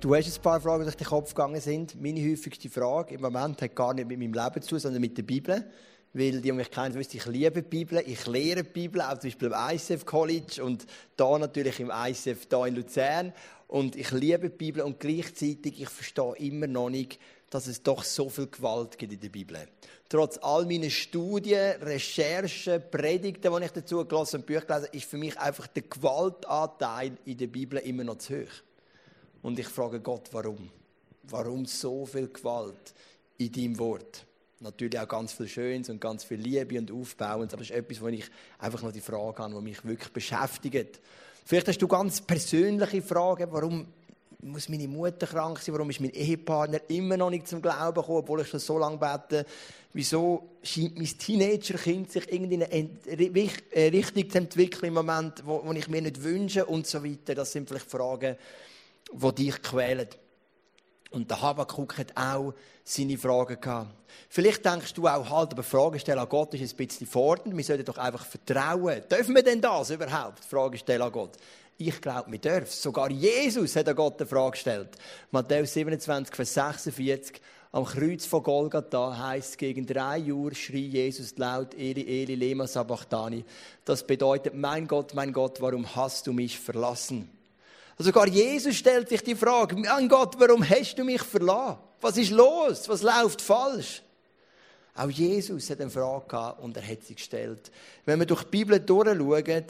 du 0.00 0.14
hast 0.14 0.38
ein 0.38 0.42
paar 0.42 0.60
Fragen, 0.60 0.80
die 0.80 0.84
durch 0.84 0.96
den 0.96 1.06
Kopf 1.06 1.34
gegangen 1.34 1.60
sind. 1.60 2.00
Meine 2.00 2.20
häufigste 2.20 2.70
Frage 2.70 3.14
im 3.14 3.20
Moment 3.20 3.60
hat 3.60 3.74
gar 3.74 3.92
nicht 3.92 4.06
mit 4.06 4.18
meinem 4.18 4.32
Leben 4.32 4.62
zu 4.62 4.70
tun, 4.70 4.78
sondern 4.78 5.00
mit 5.00 5.16
der 5.18 5.24
Bibel. 5.24 5.64
Weil 6.12 6.32
die, 6.32 6.40
die 6.40 6.52
mich 6.52 6.70
kennen, 6.70 6.94
wissen, 6.94 7.16
ich 7.16 7.26
liebe 7.26 7.62
die 7.62 7.68
Bibel, 7.68 8.02
ich 8.06 8.26
lehre 8.26 8.62
die 8.62 8.70
Bibel, 8.70 9.02
auch 9.02 9.18
zum 9.18 9.28
Beispiel 9.28 9.48
im 9.48 9.54
ICF 9.54 10.06
College 10.06 10.64
und 10.64 10.86
da 11.16 11.36
natürlich 11.36 11.80
im 11.80 11.90
ICF 11.92 12.46
da 12.46 12.64
in 12.64 12.76
Luzern. 12.76 13.32
Und 13.66 13.96
ich 13.96 14.12
liebe 14.12 14.50
die 14.50 14.56
Bibel 14.56 14.82
und 14.82 15.00
gleichzeitig, 15.00 15.80
ich 15.80 15.88
verstehe 15.88 16.36
immer 16.36 16.68
noch 16.68 16.88
nicht, 16.88 17.18
dass 17.50 17.66
es 17.66 17.82
doch 17.82 18.04
so 18.04 18.28
viel 18.28 18.46
Gewalt 18.46 18.96
gibt 18.98 19.12
in 19.12 19.20
der 19.20 19.28
Bibel. 19.28 19.58
Trotz 20.08 20.38
all 20.38 20.64
meiner 20.64 20.90
Studien, 20.90 21.82
Recherchen, 21.82 22.82
Predigten, 22.90 23.52
die 23.52 23.64
ich 23.64 23.72
dazu 23.72 24.04
gelesen 24.04 24.36
und 24.36 24.46
Bücher 24.46 24.60
gelesen 24.60 24.88
ist 24.92 25.10
für 25.10 25.18
mich 25.18 25.36
einfach 25.38 25.66
der 25.66 25.82
Gewaltanteil 25.82 27.18
in 27.24 27.36
der 27.36 27.48
Bibel 27.48 27.80
immer 27.80 28.04
noch 28.04 28.18
zu 28.18 28.42
hoch. 28.42 28.65
Und 29.42 29.58
ich 29.58 29.68
frage 29.68 30.00
Gott, 30.00 30.28
warum? 30.32 30.70
Warum 31.24 31.66
so 31.66 32.06
viel 32.06 32.28
Gewalt 32.28 32.94
in 33.38 33.52
deinem 33.52 33.78
Wort? 33.78 34.24
Natürlich 34.60 34.98
auch 34.98 35.08
ganz 35.08 35.32
viel 35.32 35.48
Schönes 35.48 35.90
und 35.90 36.00
ganz 36.00 36.24
viel 36.24 36.38
Liebe 36.38 36.78
und 36.78 36.90
Aufbauendes, 36.90 37.52
aber 37.52 37.62
es 37.62 37.70
ist 37.70 37.76
etwas, 37.76 38.00
wo 38.00 38.08
ich 38.08 38.24
einfach 38.58 38.82
noch 38.82 38.92
die 38.92 39.00
Frage 39.00 39.42
habe, 39.42 39.54
die 39.54 39.60
mich 39.60 39.84
wirklich 39.84 40.12
beschäftigt. 40.12 41.00
Vielleicht 41.44 41.68
hast 41.68 41.78
du 41.78 41.86
ganz 41.86 42.20
persönliche 42.20 43.02
Fragen, 43.02 43.48
warum 43.50 43.86
muss 44.40 44.68
meine 44.68 44.88
Mutter 44.88 45.26
krank 45.26 45.58
sein, 45.58 45.74
warum 45.74 45.90
ist 45.90 46.00
mein 46.00 46.10
Ehepartner 46.10 46.80
immer 46.88 47.16
noch 47.16 47.30
nicht 47.30 47.48
zum 47.48 47.60
Glauben 47.60 47.94
gekommen, 47.94 48.18
obwohl 48.18 48.40
ich 48.40 48.48
schon 48.48 48.60
so 48.60 48.78
lange 48.78 48.98
bete. 48.98 49.44
Wieso 49.92 50.50
scheint 50.62 50.96
mein 50.96 51.06
Teenagerkind 51.06 52.12
sich 52.12 52.32
irgendwie 52.32 53.50
äh, 53.70 53.88
Richtung 53.88 54.30
zu 54.30 54.38
entwickeln 54.38 54.88
im 54.88 54.94
Moment, 54.94 55.42
wo, 55.44 55.62
wo 55.64 55.72
ich 55.72 55.88
mir 55.88 56.02
nicht 56.02 56.22
wünsche 56.22 56.66
und 56.66 56.86
so 56.86 57.04
weiter. 57.04 57.34
Das 57.34 57.52
sind 57.52 57.68
vielleicht 57.68 57.90
Fragen, 57.90 58.36
die 59.12 59.34
dich 59.34 59.62
quälen. 59.62 60.08
Und 61.10 61.30
der 61.30 61.40
Habakkuk 61.40 61.98
hat 61.98 62.16
auch 62.16 62.52
seine 62.84 63.16
Fragen 63.16 63.60
gehabt. 63.60 63.94
Vielleicht 64.28 64.64
denkst 64.64 64.92
du 64.94 65.06
auch, 65.06 65.30
halt, 65.30 65.52
aber 65.52 65.62
Fragen 65.62 65.98
stellen 65.98 66.18
an 66.18 66.28
Gott 66.28 66.54
ist 66.54 66.72
ein 66.72 66.76
bisschen 66.76 67.06
fordernd. 67.06 67.56
Wir 67.56 67.64
sollten 67.64 67.84
doch 67.84 67.98
einfach 67.98 68.24
vertrauen. 68.24 69.02
Dürfen 69.10 69.34
wir 69.34 69.42
denn 69.42 69.60
das 69.60 69.90
überhaupt? 69.90 70.44
Fragen 70.44 70.76
stellen 70.78 71.02
an 71.02 71.12
Gott. 71.12 71.36
Ich 71.78 72.00
glaube, 72.00 72.32
wir 72.32 72.38
dürfen. 72.38 72.70
Sogar 72.70 73.10
Jesus 73.10 73.76
hat 73.76 73.88
an 73.88 73.96
Gott 73.96 74.20
eine 74.20 74.28
Frage 74.28 74.52
gestellt. 74.52 74.90
Matthäus 75.30 75.74
27, 75.74 76.34
Vers 76.34 76.54
46. 76.54 77.40
Am 77.72 77.84
Kreuz 77.84 78.24
von 78.24 78.42
Golgatha 78.42 79.18
heißt 79.18 79.58
gegen 79.58 79.86
drei 79.86 80.32
Uhr 80.32 80.54
schrie 80.54 80.86
Jesus 80.86 81.36
laut, 81.36 81.74
Eli, 81.74 82.22
Eli, 82.22 82.34
lema 82.34 82.66
sabachthani. 82.66 83.44
Das 83.84 84.06
bedeutet, 84.06 84.54
mein 84.54 84.88
Gott, 84.88 85.12
mein 85.12 85.32
Gott, 85.32 85.60
warum 85.60 85.94
hast 85.94 86.26
du 86.26 86.32
mich 86.32 86.58
verlassen? 86.58 87.35
Sogar 87.98 88.28
Jesus 88.28 88.76
stellt 88.76 89.08
sich 89.08 89.22
die 89.22 89.34
Frage, 89.34 89.76
mein 89.76 90.08
Gott, 90.08 90.38
warum 90.38 90.68
hast 90.68 90.96
du 90.96 91.04
mich 91.04 91.22
verlassen? 91.22 91.78
Was 92.00 92.16
ist 92.18 92.30
los? 92.30 92.88
Was 92.88 93.02
läuft 93.02 93.40
falsch? 93.40 94.02
Auch 94.94 95.10
Jesus 95.10 95.68
hat 95.70 95.80
eine 95.80 95.90
Frage 95.90 96.26
gehabt 96.26 96.62
und 96.62 96.76
er 96.76 96.86
hat 96.86 97.04
sie 97.04 97.14
gestellt. 97.14 97.70
Wenn 98.04 98.18
wir 98.18 98.26
durch 98.26 98.44
die 98.44 98.50
Bibel 98.50 98.80
durchschauen, 98.80 99.64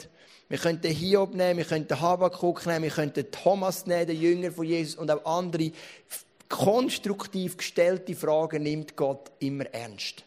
wir 0.48 0.58
könnten 0.58 0.92
Hiob 0.92 1.34
nehmen, 1.34 1.58
wir 1.58 1.64
könnten 1.64 2.00
Habakkuk 2.00 2.64
nehmen, 2.66 2.84
wir 2.84 2.90
könnten 2.90 3.30
Thomas 3.30 3.86
nehmen, 3.86 4.06
den 4.06 4.20
Jünger 4.20 4.52
von 4.52 4.64
Jesus 4.64 4.94
und 4.96 5.10
auch 5.10 5.24
andere 5.24 5.72
konstruktiv 6.48 7.56
gestellte 7.56 8.14
Fragen 8.14 8.62
nimmt 8.62 8.94
Gott 8.96 9.32
immer 9.40 9.66
ernst. 9.66 10.24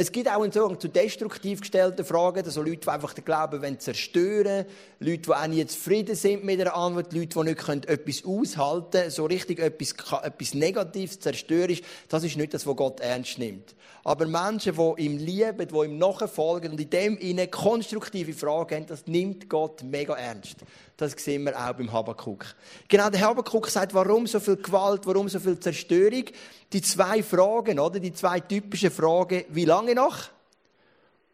Es 0.00 0.12
gibt 0.12 0.30
auch 0.30 0.42
einen 0.42 0.52
Zugang 0.52 0.78
zu 0.78 0.86
destruktiv 0.86 1.60
gestellten 1.60 2.04
Fragen, 2.04 2.44
also 2.44 2.62
Leute, 2.62 2.76
die 2.76 2.88
einfach 2.88 3.14
den 3.14 3.24
Glauben 3.24 3.60
wollen 3.60 3.80
zerstören 3.80 4.64
Leute, 5.00 5.22
die 5.22 5.32
auch 5.32 5.46
nicht 5.48 5.72
zufrieden 5.72 6.14
sind 6.14 6.44
mit 6.44 6.60
einer 6.60 6.76
Antwort, 6.76 7.12
Leute, 7.12 7.36
die 7.36 7.42
nicht 7.42 7.58
können, 7.58 7.82
etwas 7.82 8.24
aushalten 8.24 8.90
können, 8.92 9.10
so 9.10 9.26
richtig 9.26 9.58
etwas, 9.58 9.96
etwas 10.22 10.54
Negatives, 10.54 11.18
zerstörerisch, 11.18 11.82
das 12.08 12.22
ist 12.22 12.36
nicht 12.36 12.54
das, 12.54 12.64
was 12.64 12.76
Gott 12.76 13.00
ernst 13.00 13.40
nimmt. 13.40 13.74
Aber 14.04 14.24
Menschen, 14.26 14.76
die 14.76 15.02
ihm 15.02 15.18
lieben, 15.18 15.66
die 15.66 15.74
ihm 15.74 15.98
nachfolgen 15.98 16.70
und 16.70 16.80
in 16.80 16.90
dem 16.90 17.18
ihnen 17.18 17.50
konstruktive 17.50 18.34
Fragen 18.34 18.76
haben, 18.76 18.86
das 18.86 19.04
nimmt 19.08 19.48
Gott 19.48 19.82
mega 19.82 20.14
ernst. 20.14 20.58
Das 20.98 21.12
sehen 21.12 21.44
wir 21.44 21.56
auch 21.56 21.74
beim 21.74 21.92
Habakkuk. 21.92 22.44
Genau, 22.88 23.08
der 23.08 23.20
Habakkuk 23.20 23.68
sagt, 23.68 23.94
warum 23.94 24.26
so 24.26 24.40
viel 24.40 24.56
Gewalt, 24.56 25.06
warum 25.06 25.28
so 25.28 25.38
viel 25.38 25.56
Zerstörung? 25.56 26.24
Die 26.72 26.82
zwei 26.82 27.22
Fragen, 27.22 27.78
oder? 27.78 28.00
Die 28.00 28.12
zwei 28.12 28.40
typischen 28.40 28.90
Fragen, 28.90 29.44
wie 29.50 29.64
lange 29.64 29.94
noch? 29.94 30.24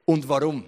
Und 0.04 0.28
warum? 0.28 0.66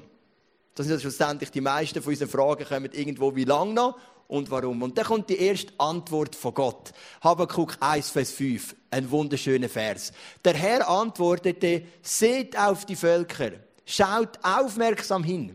Das 0.74 0.86
sind 0.86 0.98
schlussendlich 0.98 1.50
die 1.50 1.60
meisten 1.60 2.00
von 2.00 2.14
unseren 2.14 2.30
Fragen 2.30 2.64
kommen 2.64 2.90
irgendwo, 2.90 3.36
wie 3.36 3.44
lange 3.44 3.74
noch? 3.74 3.98
Und 4.28 4.50
warum? 4.50 4.80
Und 4.82 4.96
dann 4.96 5.04
kommt 5.04 5.28
die 5.28 5.40
erste 5.40 5.74
Antwort 5.76 6.34
von 6.34 6.54
Gott. 6.54 6.92
Habakkuk 7.20 7.76
1, 7.78 8.08
Vers 8.08 8.30
5. 8.30 8.74
Ein 8.90 9.10
wunderschöner 9.10 9.68
Vers. 9.68 10.10
Der 10.42 10.54
Herr 10.54 10.88
antwortete, 10.88 11.82
seht 12.00 12.58
auf 12.58 12.86
die 12.86 12.96
Völker, 12.96 13.50
schaut 13.84 14.38
aufmerksam 14.42 15.22
hin. 15.22 15.54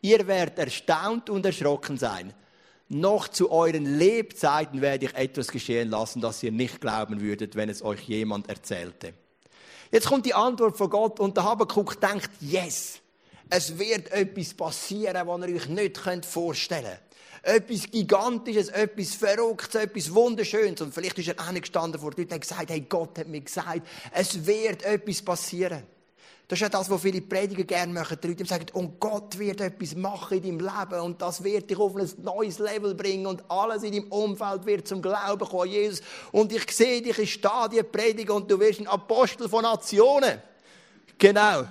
Ihr 0.00 0.26
werdet 0.26 0.58
erstaunt 0.58 1.28
und 1.28 1.44
erschrocken 1.44 1.98
sein 1.98 2.32
noch 2.90 3.28
zu 3.28 3.50
euren 3.52 3.98
Lebzeiten 3.98 4.80
werde 4.80 5.06
ich 5.06 5.14
etwas 5.14 5.48
geschehen 5.48 5.88
lassen, 5.88 6.20
das 6.20 6.42
ihr 6.42 6.50
nicht 6.50 6.80
glauben 6.80 7.20
würdet, 7.20 7.54
wenn 7.54 7.68
es 7.68 7.82
euch 7.82 8.02
jemand 8.02 8.48
erzählte. 8.48 9.14
Jetzt 9.92 10.08
kommt 10.08 10.26
die 10.26 10.34
Antwort 10.34 10.76
von 10.76 10.90
Gott 10.90 11.20
und 11.20 11.36
der 11.36 11.44
Habakuk 11.44 12.00
denkt, 12.00 12.30
yes, 12.40 12.98
es 13.48 13.78
wird 13.78 14.10
etwas 14.12 14.54
passieren, 14.54 15.26
was 15.26 15.48
ihr 15.48 15.54
euch 15.56 15.68
nicht 15.68 16.26
vorstellen 16.26 16.84
könnt. 17.42 17.60
Etwas 17.60 17.90
Gigantisches, 17.90 18.68
etwas 18.68 19.14
Verrücktes, 19.14 19.82
etwas 19.82 20.14
Wunderschönes. 20.14 20.80
Und 20.80 20.92
vielleicht 20.92 21.18
ist 21.18 21.28
er 21.28 21.40
auch 21.40 21.52
nicht 21.52 21.62
gestanden 21.62 22.00
vor 22.00 22.10
Leuten 22.10 22.24
und 22.24 22.32
hat 22.32 22.40
gesagt, 22.42 22.70
hey, 22.70 22.80
Gott 22.82 23.18
hat 23.18 23.28
mir 23.28 23.40
gesagt, 23.40 23.82
es 24.12 24.46
wird 24.46 24.82
etwas 24.82 25.22
passieren. 25.22 25.84
Das 26.50 26.56
ist 26.56 26.62
ja 26.62 26.68
das, 26.68 26.90
was 26.90 27.00
viele 27.00 27.20
Prediger 27.20 27.62
gerne 27.62 27.92
machen. 27.92 28.18
Die 28.20 28.26
Leute 28.26 28.44
sagen, 28.44 28.66
und 28.72 28.98
Gott 28.98 29.38
wird 29.38 29.60
etwas 29.60 29.94
machen 29.94 30.38
in 30.38 30.58
deinem 30.58 30.58
Leben 30.58 31.00
und 31.00 31.22
das 31.22 31.44
wird 31.44 31.70
dich 31.70 31.78
auf 31.78 31.94
ein 31.94 32.10
neues 32.24 32.58
Level 32.58 32.92
bringen 32.96 33.28
und 33.28 33.48
alles 33.48 33.84
in 33.84 33.92
deinem 33.92 34.08
Umfeld 34.08 34.66
wird 34.66 34.88
zum 34.88 35.00
Glauben 35.00 35.48
kommen, 35.48 35.70
Jesus. 35.70 36.02
Und 36.32 36.52
ich 36.52 36.68
sehe 36.72 37.02
dich 37.02 37.16
in 37.20 37.28
Stadien 37.28 37.86
predigen 37.88 38.34
und 38.34 38.50
du 38.50 38.58
wirst 38.58 38.80
ein 38.80 38.88
Apostel 38.88 39.48
von 39.48 39.62
Nationen. 39.62 40.42
Genau. 41.18 41.68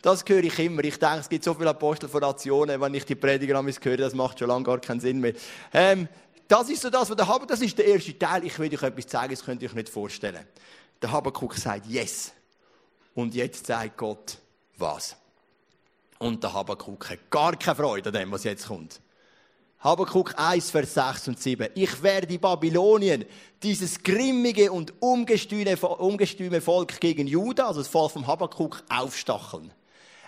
Das 0.00 0.24
höre 0.26 0.42
ich 0.42 0.58
immer. 0.58 0.82
Ich 0.84 0.98
denke, 0.98 1.18
es 1.18 1.28
gibt 1.28 1.44
so 1.44 1.52
viele 1.52 1.68
Apostel 1.68 2.08
von 2.08 2.22
Nationen, 2.22 2.80
wenn 2.80 2.94
ich 2.94 3.04
die 3.04 3.14
Prediger 3.14 3.58
an 3.58 3.70
höre, 3.70 3.96
das 3.98 4.14
macht 4.14 4.38
schon 4.38 4.48
lange 4.48 4.64
gar 4.64 4.78
keinen 4.80 5.00
Sinn 5.00 5.20
mehr. 5.20 5.34
Ähm, 5.70 6.08
das 6.48 6.70
ist 6.70 6.80
so 6.80 6.88
das, 6.88 7.10
was 7.10 7.16
der 7.18 7.28
Habakuk, 7.28 7.48
das 7.48 7.60
ist 7.60 7.76
der 7.76 7.84
erste 7.84 8.18
Teil. 8.18 8.42
Ich 8.46 8.58
will 8.58 8.72
euch 8.72 8.82
etwas 8.82 9.06
zeigen, 9.06 9.34
das 9.34 9.44
könnt 9.44 9.60
ihr 9.60 9.68
euch 9.68 9.74
nicht 9.74 9.90
vorstellen. 9.90 10.46
Der 11.02 11.12
Habakuk 11.12 11.54
sagt, 11.56 11.86
yes. 11.88 12.32
Und 13.14 13.34
jetzt 13.34 13.66
sagt 13.66 13.96
Gott, 13.96 14.38
was? 14.76 15.16
Und 16.18 16.42
der 16.42 16.52
Habakuk 16.52 17.10
hat 17.10 17.30
gar 17.30 17.56
keine 17.56 17.76
Freude 17.76 18.10
an 18.10 18.14
dem, 18.14 18.32
was 18.32 18.44
jetzt 18.44 18.66
kommt. 18.66 19.00
Habakuk 19.80 20.34
1, 20.38 20.70
Vers 20.70 20.94
6 20.94 21.28
und 21.28 21.40
7. 21.40 21.70
Ich 21.74 22.02
werde 22.04 22.38
Babylonien, 22.38 23.24
dieses 23.62 24.00
grimmige 24.00 24.70
und 24.70 24.92
ungestüme, 25.02 25.76
Volk 25.76 27.00
gegen 27.00 27.26
Juda, 27.26 27.66
also 27.66 27.80
das 27.80 27.88
Volk 27.88 28.12
vom 28.12 28.26
Habakuk, 28.28 28.84
aufstacheln. 28.88 29.72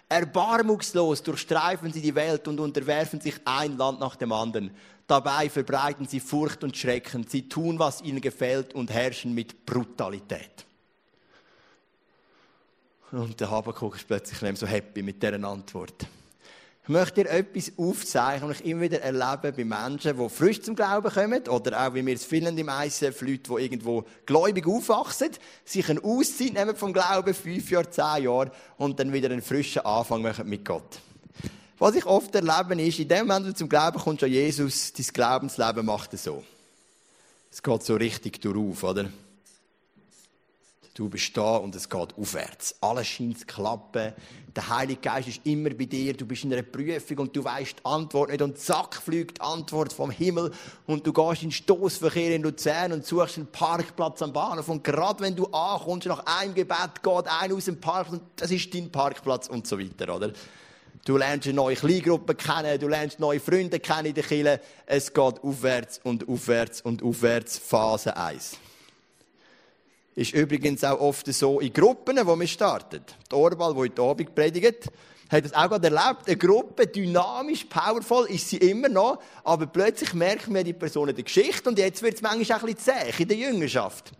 Erbarmungslos 0.09 1.23
durchstreifen 1.23 1.93
sie 1.93 2.03
die 2.03 2.15
Welt 2.17 2.49
und 2.49 2.59
unterwerfen 2.59 3.21
sich 3.21 3.35
ein 3.45 3.79
Land 3.79 4.01
nach 4.01 4.17
dem 4.17 4.33
anderen. 4.33 4.73
Dabei 5.07 5.49
verbreiten 5.49 6.07
sie 6.07 6.21
Furcht 6.21 6.65
und 6.65 6.77
Schrecken. 6.77 7.25
Sie 7.29 7.49
tun, 7.49 7.79
was 7.79 8.03
ihnen 8.03 8.21
gefällt 8.21 8.75
und 8.75 8.91
herrschen 8.91 9.35
mit 9.35 9.65
Brutalität. 9.65 10.67
Und 13.15 13.39
der 13.39 13.49
Habakuk 13.49 13.95
ist 13.95 14.09
plötzlich 14.09 14.43
nicht 14.43 14.59
so 14.59 14.67
happy 14.67 15.01
mit 15.01 15.23
dieser 15.23 15.43
Antwort. 15.45 16.05
Ich 16.83 16.89
möchte 16.89 17.23
dir 17.23 17.31
etwas 17.31 17.71
aufzeichnen, 17.79 18.51
was 18.51 18.61
ich 18.61 18.67
immer 18.67 18.83
wieder 18.83 19.01
erlebe 19.01 19.53
bei 19.53 19.65
Menschen, 19.65 20.19
die 20.19 20.29
frisch 20.29 20.61
zum 20.61 20.75
Glauben 20.75 21.13
kommen, 21.13 21.47
oder 21.49 21.87
auch, 21.87 21.95
wie 21.95 22.05
wir 22.05 22.15
es 22.15 22.25
finden 22.25 22.59
im 22.59 22.69
ICF, 22.69 23.21
Leute, 23.23 23.55
die 23.55 23.63
irgendwo 23.63 24.05
gläubig 24.27 24.67
aufwachsen, 24.67 25.31
sich 25.65 25.89
eine 25.89 26.03
Auszeit 26.03 26.55
nehmen 26.55 26.75
vom 26.75 26.93
Glauben, 26.93 27.33
fünf 27.33 27.71
Jahre, 27.71 27.89
zehn 27.89 28.25
Jahre, 28.25 28.51
und 28.79 28.99
dann 28.99 29.13
wieder 29.13 29.31
einen 29.31 29.43
frischen 29.43 29.87
Anfang 29.87 30.21
machen 30.21 30.49
mit 30.49 30.65
Gott. 30.65 31.01
Was 31.79 31.95
ich 31.95 32.07
oft 32.07 32.35
erlebe, 32.35 32.83
ist, 32.83 32.99
in 32.99 33.09
dem 33.09 33.29
Moment, 33.29 33.47
wo 33.47 33.51
du 33.51 33.55
zum 33.55 33.69
Glauben 33.69 33.99
kommst 33.99 34.25
an 34.25 34.31
Jesus, 34.31 34.93
dein 34.93 35.07
Glaubensleben 35.07 35.87
macht 35.87 36.15
es 36.15 36.25
so. 36.25 36.43
Es 37.51 37.63
geht 37.63 37.83
so 37.85 37.95
richtig 37.95 38.41
durch, 38.41 38.83
oder? 38.83 39.09
Du 40.95 41.09
bist 41.09 41.37
da 41.37 41.57
und 41.57 41.75
es 41.75 41.89
geht 41.89 42.17
aufwärts. 42.17 42.77
Alles 42.81 43.09
scheint 43.09 43.41
zu 43.41 43.47
klappen. 43.47 44.13
Der 44.55 44.69
Heilige 44.69 45.01
Geist 45.01 45.27
ist 45.27 45.41
immer 45.43 45.71
bei 45.71 45.87
dir. 45.87 46.15
Du 46.15 46.25
bist 46.25 46.45
in 46.45 46.53
einer 46.53 46.63
Prüfung 46.63 47.19
und 47.19 47.35
du 47.35 47.43
weißt 47.43 47.81
die 47.81 47.85
Antwort 47.85 48.31
nicht. 48.31 48.41
Und 48.41 48.59
zack, 48.59 48.95
fliegt 48.95 49.39
die 49.39 49.41
Antwort 49.41 49.93
vom 49.93 50.13
Himmel. 50.13 50.53
Und 50.87 51.05
du 51.05 51.13
gehst 51.13 51.43
in 51.43 51.49
den 51.49 51.53
Stoßverkehr 51.53 52.37
in 52.37 52.43
Luzern 52.43 52.93
und 52.93 53.05
suchst 53.05 53.39
einen 53.39 53.49
Parkplatz 53.49 54.23
am 54.23 54.33
Bahnhof. 54.33 54.69
Und 54.69 54.85
gerade 54.85 55.25
wenn 55.25 55.35
du 55.35 55.47
ankommst, 55.47 56.07
nach 56.07 56.25
einem 56.27 56.55
Gebet 56.55 57.03
geht 57.03 57.27
einer 57.27 57.55
aus 57.57 57.65
dem 57.65 57.81
Park 57.81 58.13
und 58.13 58.23
das 58.37 58.53
ist 58.53 58.73
dein 58.73 58.93
Parkplatz 58.93 59.49
und 59.49 59.67
so 59.67 59.81
weiter, 59.81 60.15
oder? 60.15 60.33
Du 61.05 61.17
lernst 61.17 61.49
eine 61.49 61.57
neue 61.57 61.75
Kleingruppe 61.75 62.37
kennen, 62.37 62.79
du 62.79 62.87
lernst 62.87 63.19
neue 63.19 63.41
Freunde 63.41 63.81
kennen 63.81 64.07
in 64.07 64.15
der 64.15 64.23
Kirche. 64.23 64.61
Es 64.87 65.13
geht 65.13 65.43
aufwärts 65.43 66.01
und 66.05 66.29
aufwärts 66.29 66.83
und 66.83 67.03
aufwärts. 67.03 67.59
Phase 67.59 68.17
1. 68.17 68.59
Ist 70.15 70.33
übrigens 70.33 70.85
auch 70.85 71.01
oft 71.01 71.33
so 71.33 71.61
in 71.61 71.73
Gruppen, 71.73 72.19
wo 72.25 72.37
man 72.37 72.47
startet. 72.47 73.17
Die 73.31 73.35
Orbal, 73.35 73.73
die 73.73 73.79
heute 73.81 74.03
Abend 74.03 74.35
predigt, 74.35 74.91
hat 75.29 75.45
das 75.45 75.53
auch 75.53 75.69
gerade 75.69 75.89
erlebt. 75.89 76.27
Eine 76.27 76.37
Gruppe, 76.37 76.87
dynamisch, 76.87 77.65
powerful, 77.65 78.27
ist 78.27 78.49
sie 78.49 78.59
immer 78.59 78.89
noch. 78.89 79.21
Aber 79.43 79.67
plötzlich 79.67 80.15
merken 80.15 80.55
wir 80.55 80.63
die 80.63 80.73
Personen 80.73 81.15
der 81.15 81.25
Geschichte 81.25 81.69
und 81.69 81.79
jetzt 81.79 82.03
wird 82.03 82.15
es 82.15 82.23
manchmal 82.23 82.59
auch 82.59 82.63
ein 82.65 82.75
bisschen 82.75 82.95
zäh 82.95 83.23
in 83.23 83.29
der 83.29 83.37
Jüngerschaft. 83.37 84.13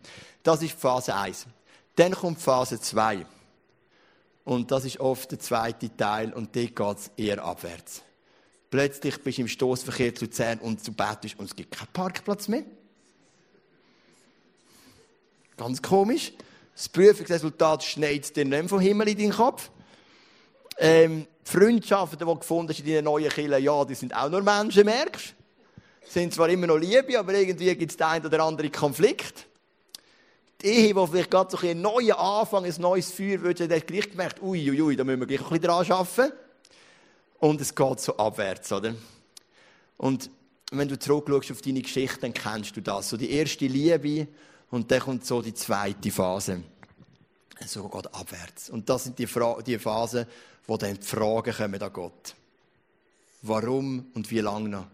Das 0.43 0.63
ist 0.63 0.79
Phase 0.79 1.15
1. 1.15 1.47
Dann 1.95 2.13
kommt 2.13 2.41
Phase 2.41 2.81
2. 2.81 3.25
Und 4.45 4.71
das 4.71 4.85
ist 4.85 5.01
oft 5.01 5.31
der 5.31 5.39
zweite 5.39 5.97
Teil 5.97 6.33
und 6.33 6.55
dort 6.55 6.77
geht 6.77 6.99
es 6.99 7.11
eher 7.17 7.43
abwärts. 7.43 8.03
Plötzlich 8.71 9.23
bist 9.23 9.39
du 9.39 9.43
im 9.43 9.49
Stoßverkehr 9.49 10.15
zu 10.15 10.29
Zern 10.29 10.59
und 10.59 10.85
zu 10.85 10.93
betest 10.93 11.39
und 11.39 11.47
es 11.47 11.57
gibt 11.57 11.77
keinen 11.77 11.93
Parkplatz 11.93 12.49
mehr. 12.49 12.65
Ganz 15.57 15.81
komisch. 15.81 16.33
Das 16.75 16.89
Prüfungsresultat 16.89 17.85
schneit 17.85 18.35
dir 18.35 18.45
nicht 18.45 18.69
vom 18.69 18.81
Himmel 18.81 19.09
in 19.09 19.19
deinen 19.19 19.33
Kopf. 19.33 19.71
Ähm, 20.79 21.27
Freundschaften, 21.45 22.19
die 22.19 22.25
du 22.25 22.35
gefunden 22.35 22.71
hast 22.71 22.81
in 22.81 22.87
deinen 22.87 23.05
neuen 23.05 23.29
Kirche, 23.29 23.59
ja, 23.59 23.85
die 23.85 23.95
sind 23.95 24.15
auch 24.17 24.29
nur 24.29 24.43
Menschen, 24.43 24.85
merkst? 24.85 25.35
Sind 26.07 26.35
zwar 26.35 26.49
immer 26.49 26.67
noch 26.67 26.79
Liebe, 26.79 27.19
aber 27.19 27.35
irgendwie 27.35 27.75
gibt 27.77 27.93
es 27.93 27.97
den 27.97 28.07
einen 28.07 28.27
oder 28.27 28.43
anderen 28.43 28.73
Konflikt. 28.73 29.47
Die 30.63 30.67
Ehe, 30.67 30.95
die 30.95 31.07
vielleicht 31.07 31.31
gerade 31.31 31.57
so 31.57 31.67
ein 31.67 31.81
neuer 31.81 32.19
Anfang, 32.19 32.65
ein 32.65 32.75
neues 32.79 33.13
Feuer, 33.13 33.41
würde 33.43 33.69
du 33.69 33.81
gleich 33.81 34.11
gemerkt, 34.11 34.43
ui, 34.43 34.71
ui, 34.71 34.81
ui, 34.83 34.97
da 34.97 35.05
müssen 35.05 35.21
wir 35.21 35.27
gleich 35.27 35.41
ein 35.41 35.49
bisschen 35.49 35.63
dran 35.63 35.91
arbeiten. 35.91 36.33
Und 37.39 37.61
es 37.61 37.75
geht 37.75 38.01
so 38.01 38.17
abwärts, 38.17 38.73
oder? 38.73 38.95
Und 39.99 40.31
wenn 40.73 40.89
du 40.89 40.99
zurückschaust 40.99 41.53
auf 41.53 41.63
deine 41.63 41.83
Geschichte, 41.83 42.21
dann 42.21 42.35
kennst 42.35 42.77
du 42.77 42.81
das. 42.81 43.11
So 43.11 43.17
die 43.17 43.31
erste 43.31 43.67
Liebe 43.67 44.27
und 44.75 44.91
dann 44.91 44.99
kommt 44.99 45.25
so 45.25 45.41
die 45.41 45.55
zweite 45.55 46.11
Phase. 46.11 46.61
So 47.65 47.89
geht 47.89 48.13
abwärts. 48.13 48.71
Und 48.71 48.89
das 48.89 49.05
sind 49.05 49.17
die, 49.21 49.29
Fra 49.29 49.63
die 49.63 49.79
Phasen, 49.79 50.27
wo 50.67 50.77
dann 50.77 50.99
die 50.99 51.07
Fragen 51.07 51.55
kommen 51.55 51.81
an 51.81 51.93
Gott. 51.93 52.35
Warum 53.43 54.07
und 54.15 54.29
wie 54.33 54.41
lange 54.41 54.69
noch? 54.69 54.87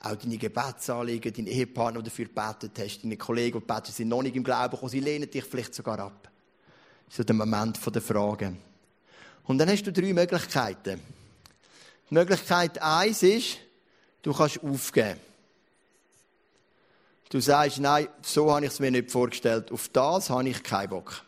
Auch 0.00 0.16
deine 0.16 0.36
Gebetsanliegen, 0.36 1.32
dein 1.32 1.46
Ehepartner, 1.46 2.02
der 2.02 2.10
dafür 2.10 2.24
gebetet 2.24 2.72
hast, 2.80 3.04
deine 3.04 3.16
Kollegen, 3.16 3.60
die 3.60 3.66
gebetet 3.66 3.94
sind 3.94 4.08
noch 4.08 4.20
nicht 4.20 4.34
im 4.34 4.42
Glauben 4.42 4.72
gekommen, 4.72 4.90
sie 4.90 4.98
lehnen 4.98 5.30
dich 5.30 5.44
vielleicht 5.44 5.76
sogar 5.76 6.00
ab. 6.00 6.28
So 7.08 7.22
der 7.22 7.36
Moment 7.36 7.78
der 7.86 8.02
Fragen. 8.02 8.58
Und 9.44 9.58
dann 9.58 9.68
hast 9.68 9.84
du 9.84 9.92
drei 9.92 10.12
Möglichkeiten. 10.12 11.00
Die 12.10 12.14
Möglichkeit 12.14 12.82
eins 12.82 13.22
ist, 13.22 13.58
du 14.22 14.32
kannst 14.32 14.60
aufgeben. 14.60 15.31
Du 17.32 17.40
sagst, 17.40 17.78
nein, 17.78 18.08
so 18.20 18.52
habe 18.52 18.66
ich 18.66 18.72
es 18.72 18.78
mir 18.78 18.90
nicht 18.90 19.10
vorgestellt, 19.10 19.72
auf 19.72 19.88
das 19.88 20.28
habe 20.28 20.46
ich 20.50 20.62
keinen 20.62 20.90
Bock. 20.90 21.24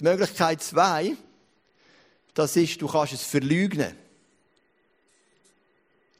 Die 0.00 0.02
Möglichkeit 0.02 0.60
zwei, 0.60 1.16
das 2.34 2.56
ist, 2.56 2.82
du 2.82 2.88
kannst 2.88 3.12
es 3.12 3.22
verleugnen. 3.22 3.94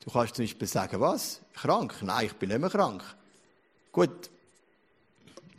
Du 0.04 0.11
kannst 0.12 0.37
zum 0.37 0.44
Beispiel 0.44 0.68
sagen, 0.68 1.00
was? 1.00 1.40
Krank? 1.52 1.96
Nein, 2.02 2.26
ich 2.26 2.35
bin 2.35 2.50
nicht 2.50 2.61
mehr 2.61 2.70
krank. 2.70 3.02
Gut, 3.90 4.30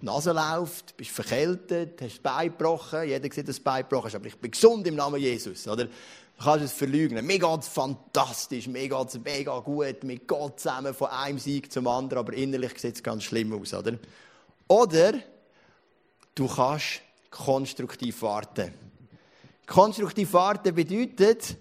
die 0.02 0.06
Nase 0.06 0.32
läuft, 0.32 0.96
bist 0.96 1.12
verkältet, 1.12 2.02
hast 2.02 2.14
das 2.14 2.20
Bein 2.20 2.48
gebrochen, 2.48 3.04
jeder 3.04 3.30
sieht, 3.30 3.50
das 3.50 3.60
Bein 3.60 3.84
gebrochen 3.84 4.16
aber 4.16 4.28
ich 4.28 4.38
bin 4.38 4.52
gesund 4.52 4.88
im 4.88 4.96
Namen 4.96 5.20
Jesus, 5.20 5.68
oder? 5.68 5.90
Du 6.38 6.44
kannst 6.44 6.66
es 6.66 6.74
verleugnen. 6.74 7.26
Mir 7.26 7.40
geht 7.40 7.60
es 7.60 7.68
fantastisch, 7.68 8.68
mir 8.68 8.88
geht 8.88 9.08
es 9.08 9.20
mega 9.20 9.58
gut, 9.60 9.98
wir 10.04 10.18
gehen 10.20 10.52
zusammen 10.56 10.94
von 10.94 11.08
einem 11.10 11.40
Sieg 11.40 11.72
zum 11.72 11.88
anderen, 11.88 12.20
aber 12.20 12.34
innerlich 12.34 12.78
sieht 12.78 12.96
es 12.96 13.04
ganz 13.04 13.24
schlimm 13.24 13.60
aus, 13.60 13.74
oder? 13.74 13.98
Oder 14.68 15.14
du 16.36 16.48
kannst 16.48 17.02
konstruktiv 17.32 18.22
warten. 18.22 18.72
Konstruktiv 19.66 20.32
warten 20.34 20.76
bedeutet, 20.76 21.58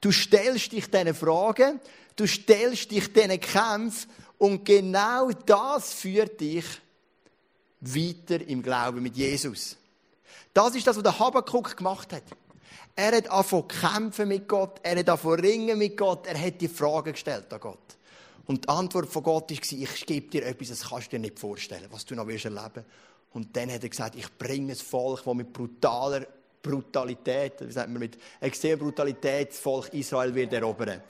du 0.00 0.12
stellst 0.12 0.72
dich 0.72 0.88
diesen 0.88 1.14
Fragen, 1.14 1.80
du 2.14 2.26
stellst 2.26 2.90
dich 2.90 3.12
diesen 3.12 3.40
Kämpfen 3.40 4.10
und 4.38 4.64
genau 4.64 5.30
das 5.30 5.92
führt 5.92 6.40
dich 6.40 6.64
weiter 7.80 8.40
im 8.46 8.62
Glauben 8.62 9.02
mit 9.02 9.16
Jesus. 9.16 9.76
Das 10.54 10.74
ist 10.74 10.86
das, 10.86 10.96
was 10.96 11.02
der 11.02 11.18
Habakkuk 11.18 11.76
gemacht 11.76 12.12
hat. 12.12 12.22
Er 12.96 13.16
hat 13.16 13.30
angefangen 13.30 13.68
kämpfen 13.68 14.28
mit 14.28 14.48
Gott, 14.48 14.80
er 14.82 14.98
hat 14.98 15.08
angefangen 15.08 15.40
ringen 15.40 15.78
mit 15.78 15.96
Gott, 15.96 16.26
er 16.26 16.40
hat 16.40 16.60
die 16.60 16.68
Fragen 16.68 17.12
gestellt 17.12 17.52
an 17.52 17.60
Gott. 17.60 17.78
Und 18.46 18.64
die 18.64 18.68
Antwort 18.68 19.08
von 19.08 19.22
Gott 19.22 19.50
war, 19.50 19.78
ich 19.78 20.06
gebe 20.06 20.28
dir 20.28 20.46
etwas, 20.46 20.68
das 20.68 20.88
kannst 20.88 21.06
du 21.06 21.10
dir 21.16 21.20
nicht 21.20 21.38
vorstellen, 21.38 21.86
was 21.90 22.04
du 22.04 22.14
noch 22.14 22.28
erleben 22.28 22.54
willst. 22.74 22.86
Und 23.32 23.56
dann 23.56 23.70
hat 23.70 23.82
er 23.82 23.88
gesagt, 23.88 24.16
ich 24.16 24.26
bringe 24.38 24.72
ein 24.72 24.76
Volk, 24.76 25.22
das 25.24 25.34
mit 25.34 25.52
brutaler 25.52 26.26
Brutalität, 26.62 27.54
wie 27.60 27.72
sagt 27.72 27.88
man, 27.88 28.00
mit 28.00 28.18
extremer 28.40 28.78
Brutalität 28.78 29.50
das 29.50 29.58
Volk 29.58 29.92
Israel 29.94 30.34
wird 30.34 30.52
erobern. 30.52 31.00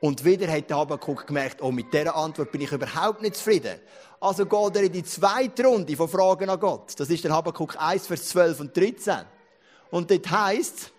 Und 0.00 0.24
wieder 0.24 0.50
hat 0.50 0.70
Habakkuk 0.70 1.26
gemerkt, 1.26 1.60
oh, 1.60 1.72
mit 1.72 1.92
dieser 1.92 2.14
Antwort 2.14 2.52
bin 2.52 2.60
ich 2.60 2.72
überhaupt 2.72 3.20
nicht 3.20 3.36
zufrieden. 3.36 3.80
Also 4.20 4.46
geht 4.46 4.76
er 4.76 4.82
in 4.82 4.92
die 4.92 5.04
zweite 5.04 5.64
Runde 5.66 5.96
von 5.96 6.08
Fragen 6.08 6.48
an 6.48 6.58
Gott. 6.58 6.98
Das 6.98 7.10
ist 7.10 7.22
der 7.22 7.32
Habakkuk 7.32 7.76
1, 7.78 8.06
Vers 8.06 8.28
12 8.28 8.60
und 8.60 8.76
13. 8.76 9.18
Und 9.90 10.10
dort 10.10 10.30
heisst 10.30 10.92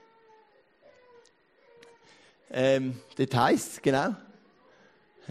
ähm, 2.51 2.99
dort 3.17 3.35
heisst 3.35 3.83
genau, 3.83 4.15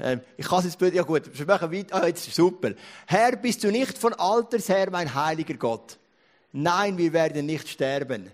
ähm, 0.00 0.20
ich 0.36 0.46
kann 0.46 0.60
es 0.60 0.66
jetzt 0.66 0.78
blöd, 0.78 0.94
ja 0.94 1.02
gut, 1.02 1.22
wir 1.32 1.46
machen 1.46 1.72
weiter, 1.72 2.02
ah, 2.02 2.06
jetzt 2.06 2.32
super. 2.32 2.72
Herr, 3.06 3.36
bist 3.36 3.64
du 3.64 3.70
nicht 3.70 3.98
von 3.98 4.14
Alters 4.14 4.68
her 4.68 4.88
mein 4.90 5.12
heiliger 5.14 5.54
Gott? 5.54 5.98
Nein, 6.52 6.96
wir 6.96 7.12
werden 7.12 7.46
nicht 7.46 7.68
sterben. 7.68 8.30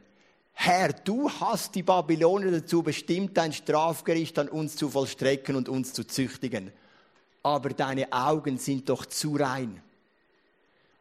Herr, 0.52 0.92
du 0.92 1.28
hast 1.28 1.74
die 1.74 1.82
Babylonier 1.82 2.52
dazu 2.52 2.82
bestimmt, 2.82 3.36
dein 3.36 3.52
Strafgericht 3.52 4.38
an 4.38 4.48
uns 4.48 4.76
zu 4.76 4.88
vollstrecken 4.88 5.56
und 5.56 5.68
uns 5.68 5.92
zu 5.92 6.06
züchtigen. 6.06 6.70
Aber 7.42 7.70
deine 7.70 8.12
Augen 8.12 8.58
sind 8.58 8.88
doch 8.88 9.04
zu 9.04 9.36
rein, 9.36 9.82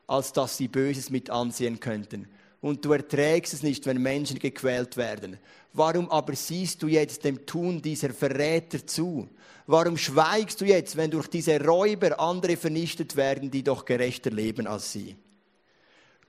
als 0.08 0.34
dass 0.34 0.58
sie 0.58 0.68
Böses 0.68 1.10
mit 1.10 1.30
ansehen 1.30 1.80
könnten. 1.80 2.28
Und 2.64 2.86
du 2.86 2.94
erträgst 2.94 3.54
es 3.54 3.62
nicht, 3.62 3.86
wenn 3.86 4.02
Menschen 4.02 4.40
gequält 4.40 4.96
werden. 4.96 5.38
Warum 5.74 6.10
aber 6.10 6.34
siehst 6.34 6.82
du 6.82 6.88
jetzt 6.88 7.26
dem 7.26 7.46
Tun 7.46 7.82
dieser 7.82 8.12
Verräter 8.12 8.88
zu? 8.88 9.28
Warum 9.68 9.98
schweigst 9.98 10.62
du 10.62 10.66
jetzt, 10.66 10.96
wenn 10.96 11.12
durch 11.12 11.28
diese 11.28 11.60
Räuber 11.62 12.18
andere 12.22 12.56
vernichtet 12.56 13.18
werden, 13.18 13.52
die 13.52 13.66
doch 13.66 13.84
gerechter 13.84 14.32
leben 14.32 14.66
als 14.66 14.94
sie? 14.94 15.18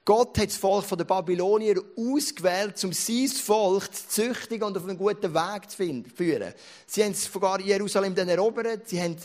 Gott 0.04 0.36
hat 0.36 0.48
das 0.48 0.56
Volk 0.56 0.84
von 0.84 0.98
den 0.98 1.06
Babylonier 1.06 1.80
ausgewählt, 1.96 2.82
um 2.82 2.92
sein 2.92 3.28
Volk 3.28 3.94
zu 3.94 4.08
züchtigen 4.08 4.64
und 4.64 4.76
auf 4.76 4.88
einen 4.88 4.98
guten 4.98 5.32
Weg 5.32 5.70
zu 5.70 5.76
führen. 6.16 6.52
Sie 6.84 7.04
haben 7.04 7.14
sogar 7.14 7.60
Jerusalem 7.60 8.12
dann 8.12 8.28
erobert, 8.28 8.88
sie 8.88 9.00
haben 9.00 9.16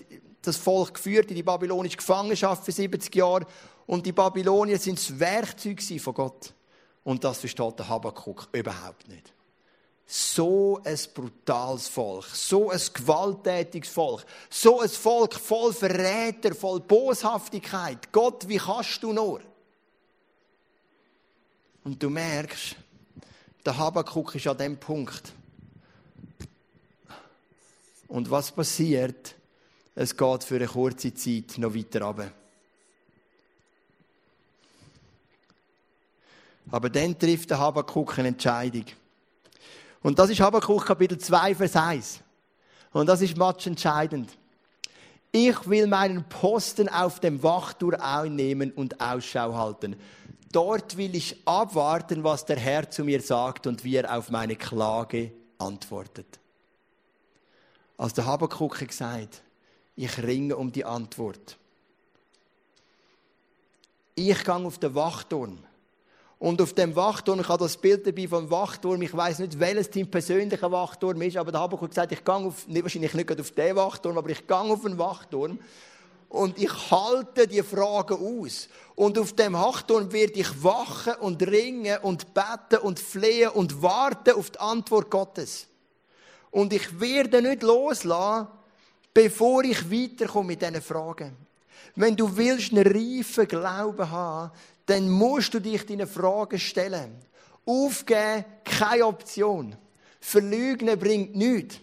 das 0.44 0.58
Volk 0.58 0.94
geführt 0.94 1.32
in 1.32 1.38
die 1.38 1.44
babylonische 1.44 1.98
Gefangenschaft 1.98 2.66
für 2.66 2.72
70 2.72 3.16
Jahre 3.16 3.48
und 3.88 4.06
die 4.06 4.12
Babylonier 4.12 4.78
sind 4.78 5.00
das 5.00 5.20
Werkzeug 5.20 5.82
von 6.00 6.14
Gott. 6.14 6.54
Und 7.04 7.24
das 7.24 7.40
versteht 7.40 7.80
der 7.80 7.88
Habakkuk 7.88 8.50
überhaupt 8.52 9.08
nicht 9.08 9.34
so 10.12 10.82
ein 10.84 10.98
brutales 11.14 11.88
Volk, 11.88 12.26
so 12.34 12.72
ein 12.72 12.82
gewalttätiges 12.96 13.92
Volk, 13.92 14.26
so 14.50 14.80
ein 14.80 14.90
Volk 14.90 15.36
voll 15.36 15.72
Verräter, 15.72 16.56
voll 16.56 16.80
Boshaftigkeit. 16.80 18.12
Gott, 18.12 18.48
wie 18.48 18.58
kannst 18.58 19.04
du 19.04 19.14
nur? 19.14 19.42
Und 21.84 22.02
du 22.02 22.10
merkst, 22.10 22.76
der 23.64 23.78
Habakkuk 23.78 24.34
ist 24.34 24.48
an 24.48 24.58
dem 24.58 24.78
Punkt. 24.80 25.32
Und 28.08 28.32
was 28.32 28.52
passiert? 28.52 29.36
Es 29.94 30.18
geht 30.18 30.44
für 30.44 30.56
eine 30.56 30.66
kurze 30.66 31.14
Zeit 31.14 31.60
noch 31.60 31.76
weiter 31.76 32.02
runter. 32.02 32.32
Aber 36.72 36.90
dann 36.90 37.18
trifft 37.18 37.50
der 37.50 37.60
Habakkuk 37.60 38.20
eine 38.20 38.30
Entscheidung. 38.30 38.86
Und 40.02 40.20
das 40.20 40.30
ist 40.30 40.40
Habakkuk 40.40 40.86
Kapitel 40.86 41.18
2, 41.18 41.56
Vers 41.56 41.76
1. 41.76 42.20
Und 42.92 43.08
das 43.08 43.22
ist 43.22 43.38
match 43.38 43.68
entscheidend. 43.68 44.30
Ich 45.32 45.68
will 45.70 45.88
meinen 45.88 46.28
Posten 46.28 46.90
auf 46.90 47.20
dem 47.20 47.44
Wachtur 47.44 48.02
einnehmen 48.02 48.72
und 48.72 49.00
Ausschau 49.00 49.54
halten. 49.54 49.96
Dort 50.52 50.98
will 50.98 51.16
ich 51.16 51.40
abwarten, 51.46 52.24
was 52.24 52.46
der 52.46 52.58
Herr 52.58 52.90
zu 52.90 53.04
mir 53.04 53.22
sagt 53.22 53.68
und 53.68 53.84
wie 53.84 53.98
er 53.98 54.18
auf 54.18 54.32
meine 54.32 54.56
Klage 54.56 55.32
antwortet. 55.60 56.40
Als 57.98 58.14
der 58.14 58.26
Habakkuk 58.26 58.80
gesagt, 58.80 59.42
ich 59.96 60.18
ringe 60.24 60.56
um 60.56 60.72
die 60.72 60.86
Antwort. 60.86 61.58
Ich 64.16 64.44
gehe 64.44 64.56
auf 64.56 64.80
den 64.80 64.96
Wachturm 64.96 65.60
Und 66.40 66.62
auf 66.62 66.72
dem 66.72 66.96
Wachturm, 66.96 67.42
ich 67.42 67.50
habe 67.50 67.66
das 67.66 67.76
Bild 67.76 68.08
dabei 68.08 68.26
vom 68.26 68.50
Wachturm, 68.50 69.02
ich 69.02 69.16
weiß 69.16 69.40
nicht, 69.40 69.60
welches 69.60 69.90
Team 69.90 70.10
persönlicher 70.10 70.72
Wachturm 70.72 71.22
ist, 71.22 71.36
aber 71.36 71.52
da 71.52 71.60
habe 71.60 71.78
ich 71.82 71.90
gesagt, 71.90 72.14
ich 72.14 72.24
gehe 72.24 72.34
auf, 72.34 72.66
wahrscheinlich 72.66 73.14
nicht 73.14 73.40
auf 73.40 73.52
den 73.52 73.76
Wachturm, 73.76 74.18
aber 74.18 74.30
ich 74.30 74.48
gehe 74.48 74.58
auf 74.58 74.86
einen 74.86 74.98
Wachturm 74.98 75.60
und 76.30 76.58
ich 76.58 76.92
halte 76.92 77.46
die 77.46 77.62
Fragen 77.62 78.14
aus. 78.14 78.70
Und 78.96 79.20
auf 79.20 79.34
dem 79.34 79.54
Wachturm 79.54 80.14
werde 80.14 80.40
ich 80.40 80.64
wachen 80.64 81.16
und 81.16 81.44
ringen 81.46 81.98
und 82.04 82.34
beten 82.34 82.78
und 82.84 83.02
flehen 83.02 83.50
und 83.50 83.82
warten 83.82 84.36
auf 84.36 84.52
die 84.52 84.60
Antwort 84.60 85.12
Gottes. 85.12 85.68
Und 86.52 86.72
ich 86.72 87.02
werde 87.02 87.42
nicht 87.42 87.64
loslassen, 87.64 88.48
bevor 89.14 89.64
ich 89.66 89.92
weiterkomme 89.92 90.48
mit 90.48 90.62
diesen 90.62 90.82
Fragen. 90.82 91.36
Wenn 91.96 92.16
du 92.16 92.38
willst 92.38 92.72
einen 92.72 92.88
reifen 92.88 93.48
Glauben 93.48 94.10
haben, 94.10 94.52
dann 94.90 95.10
musst 95.10 95.54
du 95.54 95.60
dich 95.60 95.86
deine 95.86 96.08
Fragen 96.08 96.60
stellen. 96.60 97.16
Aufgeben, 97.66 98.46
keine 98.64 99.06
Option. 99.06 99.76
Verlügen 100.20 100.98
bringt 100.98 101.36
nichts. 101.36 101.80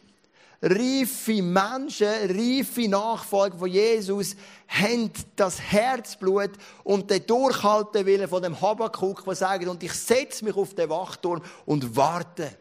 Reife 0.62 1.42
Menschen, 1.42 2.08
reife 2.08 2.88
Nachfolger 2.88 3.58
von 3.58 3.70
Jesus 3.70 4.34
haben 4.66 5.12
das 5.36 5.60
Herzblut 5.60 6.50
und 6.82 7.10
den 7.10 7.26
Durchhaltewillen 7.26 8.26
von 8.26 8.42
dem 8.42 8.60
Habakkuk, 8.60 9.22
der 9.24 9.34
sagt, 9.34 9.66
und 9.66 9.82
ich 9.82 9.92
setze 9.92 10.44
mich 10.44 10.56
auf 10.56 10.74
den 10.74 10.88
Wachturm 10.88 11.42
und 11.66 11.94
warte. 11.94 12.56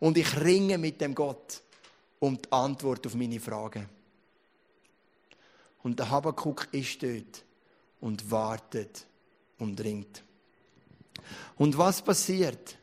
Und 0.00 0.16
ich 0.16 0.40
ringe 0.40 0.78
mit 0.78 1.00
dem 1.00 1.14
Gott 1.14 1.62
um 2.18 2.40
die 2.40 2.50
Antwort 2.50 3.06
auf 3.06 3.14
meine 3.14 3.38
Fragen. 3.38 3.88
Und 5.82 5.98
der 5.98 6.10
Habakkuk 6.10 6.68
ist 6.72 7.02
dort 7.02 7.44
und 8.00 8.30
wartet 8.30 9.06
und 9.60 9.82
ringt. 9.82 10.24
Und 11.56 11.76
was 11.76 12.02
passiert? 12.02 12.76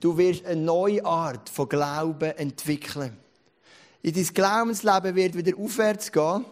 Du 0.00 0.16
wirst 0.16 0.46
eine 0.46 0.60
neue 0.60 1.04
Art 1.04 1.48
von 1.48 1.68
Glauben 1.68 2.30
entwickeln. 2.36 3.16
In 4.02 4.14
dein 4.14 4.24
Glaubensleben 4.24 5.14
wird 5.14 5.36
wieder 5.36 5.58
aufwärts 5.58 6.10
gehen. 6.10 6.46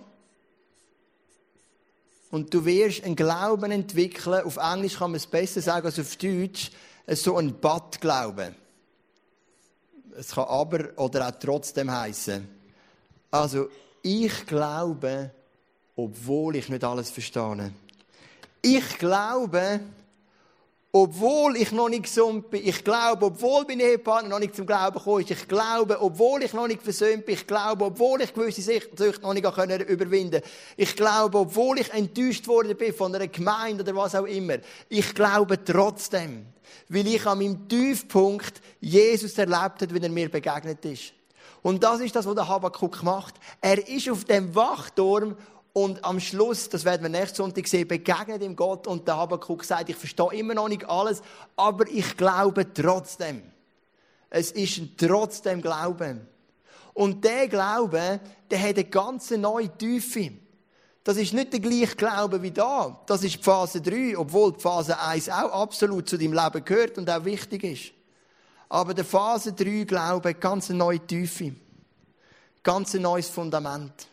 Und 2.31 2.53
du 2.53 2.65
wirst 2.65 3.05
einen 3.05 3.17
Glauben 3.17 3.71
entwickeln. 3.71 4.45
Auf 4.45 4.59
Englisch 4.59 4.99
kann 4.99 5.13
man 5.13 5.17
es 5.17 5.27
besser 5.27 5.63
sagen 5.63 5.87
als 5.87 5.99
auf 5.99 6.17
Deutsch. 6.17 6.71
So 7.07 7.39
ein 7.39 7.59
Bad-Glauben. 7.59 8.55
Es 10.15 10.33
kann 10.33 10.45
aber 10.45 10.91
oder 10.97 11.29
auch 11.29 11.39
trotzdem 11.41 11.91
heißen. 11.91 12.47
Also, 13.31 13.69
ich 14.03 14.45
glaube, 14.45 15.31
obwohl 15.97 16.57
ich 16.57 16.69
nicht 16.69 16.85
alles 16.85 17.11
verstehe. 17.11 17.73
Ich 18.63 18.99
glaube, 18.99 19.81
obwohl 20.91 21.57
ich 21.57 21.71
noch 21.73 21.89
nicht 21.89 22.05
gesund 22.05 22.51
bin. 22.51 22.67
Ich 22.67 22.83
glaube, 22.83 23.27
obwohl 23.27 23.65
mein 23.69 23.81
Ehepartner 23.81 24.31
noch 24.31 24.39
nicht 24.39 24.57
zum 24.57 24.67
Glauben 24.67 24.97
gekommen 24.97 25.23
ist. 25.23 25.31
Ich 25.31 25.47
glaube, 25.47 26.01
obwohl 26.01 26.43
ich 26.43 26.55
noch 26.55 26.67
nicht 26.67 26.83
versöhnt 26.83 27.27
bin. 27.27 27.35
Ich 27.35 27.47
glaube, 27.47 27.85
obwohl 27.85 28.23
ich 28.23 28.33
gewisse 28.33 28.63
Süchte 28.63 29.21
noch 29.21 29.35
nicht 29.35 29.45
überwinden 29.45 30.41
konnte. 30.41 30.43
Ich 30.77 30.97
glaube, 30.97 31.39
obwohl 31.39 31.79
ich 31.79 31.93
enttäuscht 31.93 32.49
worden 32.49 32.77
bin 32.77 32.95
von 32.95 33.15
einer 33.15 33.29
Gemeinde 33.29 33.83
oder 33.83 33.95
was 33.95 34.15
auch 34.15 34.25
immer. 34.25 34.57
Ich 34.89 35.15
glaube 35.15 35.63
trotzdem. 35.63 36.47
Weil 36.89 37.07
ich 37.07 37.27
an 37.27 37.39
meinem 37.39 37.69
Tiefpunkt 37.69 38.63
Jesus 38.81 39.37
erlebt 39.37 39.83
habe, 39.83 39.95
wenn 39.95 40.03
er 40.03 40.09
mir 40.09 40.31
begegnet 40.31 40.85
ist. 40.87 41.13
Und 41.61 41.83
das 41.85 42.01
ist 42.01 42.17
das, 42.17 42.25
was 42.25 42.35
der 42.35 42.49
Habakkuk 42.49 43.03
macht. 43.03 43.35
Er 43.61 43.87
ist 43.87 44.09
auf 44.09 44.25
dem 44.25 44.55
Wachturm 44.55 45.37
und 45.73 46.05
am 46.05 46.19
Schluss, 46.19 46.69
das 46.69 46.85
werden 46.85 47.03
wir 47.03 47.09
nächsten 47.09 47.37
Sonntag 47.37 47.69
sehen, 47.69 47.87
begegnet 47.87 48.43
ihm 48.43 48.57
Gott 48.57 48.87
und 48.87 49.07
der 49.07 49.17
Habakkuk 49.17 49.65
sagt, 49.65 49.89
ich 49.89 49.97
verstehe 49.97 50.33
immer 50.33 50.55
noch 50.55 50.69
nicht 50.69 50.89
alles, 50.89 51.23
aber 51.57 51.89
ich 51.89 52.17
glaube 52.17 52.73
trotzdem. 52.73 53.43
Es 54.31 54.51
ist 54.51 54.79
ein 54.79 54.95
trotzdem 54.97 55.63
Glauben. 55.63 56.27
Und 56.95 57.25
der 57.25 57.49
Glaube, 57.49 58.21
der 58.51 58.61
hat 58.61 58.77
eine 58.77 58.85
ganz 58.85 59.31
neue 59.31 59.69
Tiefe. 59.77 60.33
Das 61.05 61.17
ist 61.17 61.33
nicht 61.33 61.53
der 61.53 61.61
gleiche 61.61 61.97
Glaube 61.97 62.43
wie 62.43 62.51
da. 62.51 63.01
Das 63.07 63.23
ist 63.23 63.37
die 63.37 63.43
Phase 63.43 63.81
3, 63.81 64.19
obwohl 64.19 64.53
die 64.53 64.61
Phase 64.61 64.99
1 64.99 65.29
auch 65.29 65.53
absolut 65.53 66.09
zu 66.09 66.19
deinem 66.19 66.33
Leben 66.33 66.65
gehört 66.65 66.99
und 66.99 67.09
auch 67.09 67.25
wichtig 67.25 67.65
ist. 67.65 67.93
Aber 68.69 68.93
der 68.93 69.05
Phase 69.05 69.53
3 69.53 69.85
Glaube 69.85 70.35
ganz 70.35 70.71
eine 70.71 70.81
neue 70.81 71.01
Tiefe. 71.01 71.55
Ganz 72.63 72.95
ein 72.95 73.03
neues 73.03 73.29
Fundament. 73.29 74.09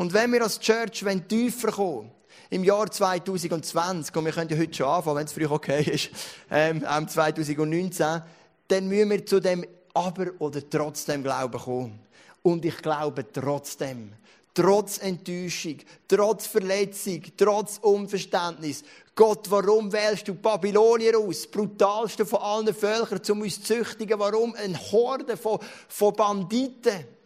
Und 0.00 0.14
wenn 0.14 0.32
wir 0.32 0.40
als 0.40 0.58
Church 0.58 1.04
wenn 1.04 1.28
tiefer 1.28 1.72
kommen, 1.72 2.10
im 2.48 2.64
Jahr 2.64 2.90
2020, 2.90 4.16
und 4.16 4.24
wir 4.24 4.32
können 4.32 4.48
ja 4.48 4.56
heute 4.56 4.72
schon 4.72 4.86
anfangen, 4.86 5.18
wenn 5.18 5.26
es 5.26 5.32
für 5.32 5.42
euch 5.42 5.50
okay 5.50 5.82
ist, 5.82 6.08
ähm, 6.50 6.80
2019, 6.80 8.22
dann 8.68 8.88
müssen 8.88 9.10
wir 9.10 9.26
zu 9.26 9.40
dem 9.40 9.62
Aber 9.92 10.28
oder 10.38 10.66
trotzdem 10.70 11.22
Glauben 11.22 11.60
kommen. 11.60 12.00
Und 12.40 12.64
ich 12.64 12.78
glaube 12.78 13.30
trotzdem, 13.30 14.14
trotz 14.54 14.96
Enttäuschung, 14.96 15.76
trotz 16.08 16.46
Verletzung, 16.46 17.20
trotz 17.36 17.76
Unverständnis. 17.82 18.82
Gott, 19.14 19.50
warum 19.50 19.92
wählst 19.92 20.26
du 20.28 20.34
Babylonier 20.34 21.18
aus? 21.18 21.46
Brutalste 21.46 22.24
von 22.24 22.40
allen 22.40 22.74
Völkern, 22.74 23.20
um 23.32 23.42
uns 23.42 23.62
zu 23.62 23.74
züchtigen. 23.74 24.18
Warum 24.18 24.54
eine 24.54 24.78
Horde 24.78 25.36
von, 25.36 25.58
von 25.88 26.14
Banditen? 26.14 27.19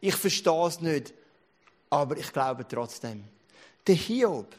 Ich 0.00 0.14
verstehe 0.14 0.66
es 0.66 0.80
nicht, 0.80 1.14
aber 1.90 2.16
ich 2.16 2.32
glaube 2.32 2.66
trotzdem. 2.68 3.24
Der 3.86 3.94
Hiob, 3.94 4.54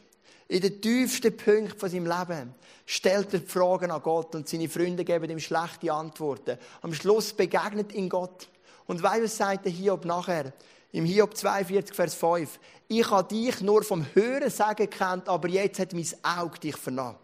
in 0.48 0.60
den 0.60 0.80
tiefsten 0.80 1.36
Punkten 1.36 1.78
von 1.78 1.90
seinem 1.90 2.06
Leben, 2.06 2.54
stellt 2.86 3.34
er 3.34 3.40
Fragen 3.40 3.90
an 3.90 4.02
Gott 4.02 4.34
und 4.34 4.48
seine 4.48 4.68
Freunde 4.68 5.04
geben 5.04 5.30
ihm 5.30 5.38
schlechte 5.38 5.92
Antworten. 5.92 6.58
Am 6.80 6.94
Schluss 6.94 7.32
begegnet 7.32 7.92
ihn 7.92 8.08
Gott. 8.08 8.48
Und 8.86 9.02
weil 9.02 9.22
was 9.22 9.36
sagt 9.36 9.66
der 9.66 9.72
Hiob 9.72 10.06
nachher? 10.06 10.52
Im 10.92 11.04
Hiob 11.04 11.36
42, 11.36 11.94
Vers 11.94 12.14
5. 12.14 12.58
Ich 12.88 13.10
habe 13.10 13.28
dich 13.28 13.60
nur 13.60 13.82
vom 13.82 14.06
Hören 14.14 14.48
sagen 14.48 14.88
gekannt, 14.88 15.28
aber 15.28 15.48
jetzt 15.48 15.78
hat 15.78 15.92
mein 15.92 16.06
Auge 16.22 16.58
dich 16.58 16.76
vernommen. 16.76 17.18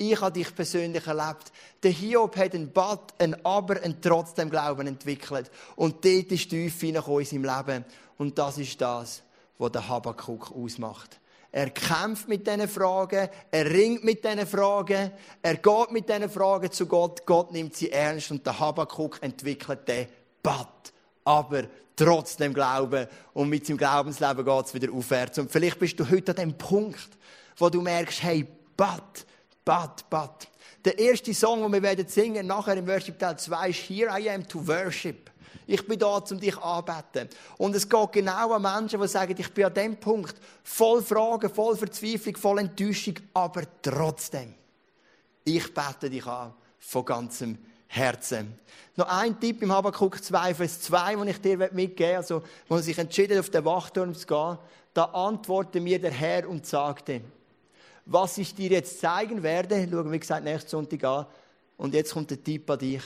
Ich 0.00 0.20
habe 0.20 0.32
dich 0.32 0.54
persönlich 0.54 1.04
erlebt. 1.08 1.52
Der 1.82 1.90
Hiob 1.90 2.36
hat 2.36 2.54
ein 2.54 2.72
Bad, 2.72 3.14
ein 3.18 3.44
Aber, 3.44 3.82
ein 3.82 4.00
Trotzdem 4.00 4.48
Glauben 4.48 4.86
entwickelt. 4.86 5.50
Und 5.74 6.04
dort 6.04 6.30
ist 6.30 6.50
tief 6.50 6.80
hineingekommen 6.80 7.20
in 7.20 7.26
seinem 7.26 7.44
Leben. 7.44 7.84
Und 8.16 8.38
das 8.38 8.58
ist 8.58 8.80
das, 8.80 9.22
was 9.58 9.72
der 9.72 9.88
Habakkuk 9.88 10.52
ausmacht. 10.52 11.18
Er 11.50 11.70
kämpft 11.70 12.28
mit 12.28 12.46
diesen 12.46 12.68
Fragen, 12.68 13.28
er 13.50 13.70
ringt 13.70 14.04
mit 14.04 14.22
diesen 14.22 14.46
Fragen, 14.46 15.10
er 15.42 15.56
geht 15.56 15.90
mit 15.90 16.08
diesen 16.08 16.30
Fragen 16.30 16.70
zu 16.70 16.86
Gott, 16.86 17.24
Gott 17.26 17.52
nimmt 17.52 17.74
sie 17.74 17.90
ernst 17.90 18.30
und 18.30 18.46
der 18.46 18.60
Habakkuk 18.60 19.18
entwickelt 19.22 19.88
den 19.88 20.06
Bad. 20.42 20.92
Aber 21.24 21.64
trotzdem 21.96 22.54
Glauben 22.54 23.08
und 23.32 23.48
mit 23.48 23.66
seinem 23.66 23.78
Glaubensleben 23.78 24.44
geht 24.44 24.66
es 24.66 24.74
wieder 24.74 24.92
aufwärts. 24.92 25.38
Und 25.38 25.50
vielleicht 25.50 25.78
bist 25.78 25.98
du 25.98 26.08
heute 26.08 26.32
an 26.32 26.36
dem 26.36 26.54
Punkt, 26.56 27.08
wo 27.56 27.68
du 27.68 27.80
merkst, 27.80 28.22
hey, 28.22 28.46
Bad, 28.76 29.26
Bad, 29.68 30.08
Bad. 30.08 30.48
Der 30.82 30.98
erste 30.98 31.34
Song, 31.34 31.60
den 31.60 31.70
wir 31.74 31.82
werden 31.82 32.08
singen 32.08 32.46
nachher 32.46 32.78
im 32.78 32.86
Worship 32.86 33.18
Teil 33.18 33.38
2 33.38 33.68
ist 33.68 33.80
Here 33.80 34.18
I 34.18 34.30
am 34.30 34.48
to 34.48 34.66
worship. 34.66 35.30
Ich 35.66 35.86
bin 35.86 35.98
da, 35.98 36.16
um 36.16 36.40
dich 36.40 36.56
anzubeten. 36.56 37.28
Und 37.58 37.76
es 37.76 37.86
geht 37.86 38.12
genau 38.12 38.54
an 38.54 38.62
Menschen, 38.62 38.98
die 38.98 39.06
sagen, 39.08 39.34
ich 39.36 39.52
bin 39.52 39.66
an 39.66 39.74
dem 39.74 39.96
Punkt 39.98 40.36
voll 40.64 41.02
Fragen, 41.02 41.50
voll 41.50 41.76
Verzweiflung, 41.76 42.36
voll 42.36 42.60
Enttäuschung, 42.60 43.16
aber 43.34 43.64
trotzdem, 43.82 44.54
ich 45.44 45.74
bete 45.74 46.08
dich 46.08 46.24
an 46.24 46.54
von 46.78 47.04
ganzem 47.04 47.58
Herzen. 47.88 48.58
Noch 48.96 49.08
ein 49.08 49.38
Tipp 49.38 49.60
im 49.60 49.70
Habakkuk 49.70 50.24
2, 50.24 50.54
Vers 50.54 50.80
2, 50.80 51.16
den 51.16 51.28
ich 51.28 51.42
dir 51.42 51.58
mitgeben 51.58 52.08
will, 52.08 52.16
also, 52.16 52.42
wo 52.68 52.78
sich 52.78 52.96
entschieden 52.96 53.38
auf 53.38 53.50
den 53.50 53.66
Wachturm 53.66 54.14
zu 54.14 54.26
gehen, 54.26 54.56
da 54.94 55.04
antwortete 55.04 55.82
mir 55.82 56.00
der 56.00 56.12
Herr 56.12 56.48
und 56.48 56.64
sagte, 56.64 57.20
was 58.10 58.38
ich 58.38 58.54
dir 58.54 58.70
jetzt 58.70 59.00
zeigen 59.00 59.42
werde, 59.42 59.86
schauen 59.90 60.10
wir, 60.10 60.18
gesagt, 60.18 60.42
nächsten 60.42 60.70
Sonntag 60.70 61.04
an. 61.04 61.26
Und 61.76 61.92
jetzt 61.92 62.14
kommt 62.14 62.30
der 62.30 62.42
Tipp 62.42 62.68
an 62.70 62.78
dich. 62.78 63.02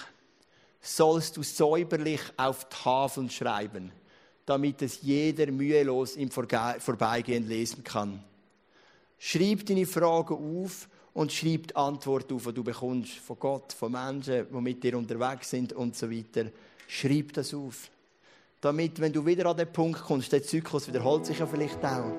Sollst 0.81 1.37
du 1.37 1.43
säuberlich 1.43 2.21
auf 2.37 2.69
Tafeln 2.69 3.29
schreiben, 3.29 3.91
damit 4.47 4.81
es 4.83 5.03
jeder 5.03 5.51
mühelos 5.51 6.17
im 6.17 6.31
Vorbeigehen 6.31 7.49
lesen 7.49 7.83
kann. 7.83 8.23
Schreib 9.19 9.67
deine 9.67 9.87
Fragen 9.87 10.35
auf 10.35 10.88
und 11.15 11.33
schreib 11.33 11.69
die 11.69 11.77
Antwort 11.77 12.33
auf, 12.33 12.45
die 12.45 12.55
du 12.55 12.65
bekommst 12.65 13.12
von 13.15 13.38
Gott, 13.38 13.73
von 13.73 13.93
Menschen, 13.93 14.47
die 14.53 14.61
mit 14.61 14.83
dir 14.83 14.97
unterwegs 14.97 15.51
sind 15.51 15.73
und 15.73 15.97
so 15.97 16.11
weiter. 16.11 16.47
Schreib 16.87 17.33
das 17.33 17.53
auf. 17.55 17.91
Damit, 18.61 19.01
wenn 19.01 19.12
du 19.12 19.27
wieder 19.27 19.47
an 19.47 19.57
den 19.57 19.73
Punkt 19.73 20.01
kommst, 20.01 20.33
der 20.33 20.45
Zyklus 20.45 20.87
wiederholt 20.87 21.27
sich 21.27 21.41
ja 21.41 21.47
vielleicht 21.47 21.85
auch 21.85 22.12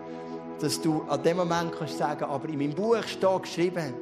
dass 0.60 0.82
du 0.82 1.04
an 1.10 1.22
dem 1.24 1.38
Moment 1.38 1.74
kannst 1.78 1.98
sagen, 1.98 2.24
aber 2.26 2.48
in 2.50 2.58
meinem 2.58 2.74
Buch 2.74 3.04
steht 3.04 3.44
geschrieben, 3.44 3.94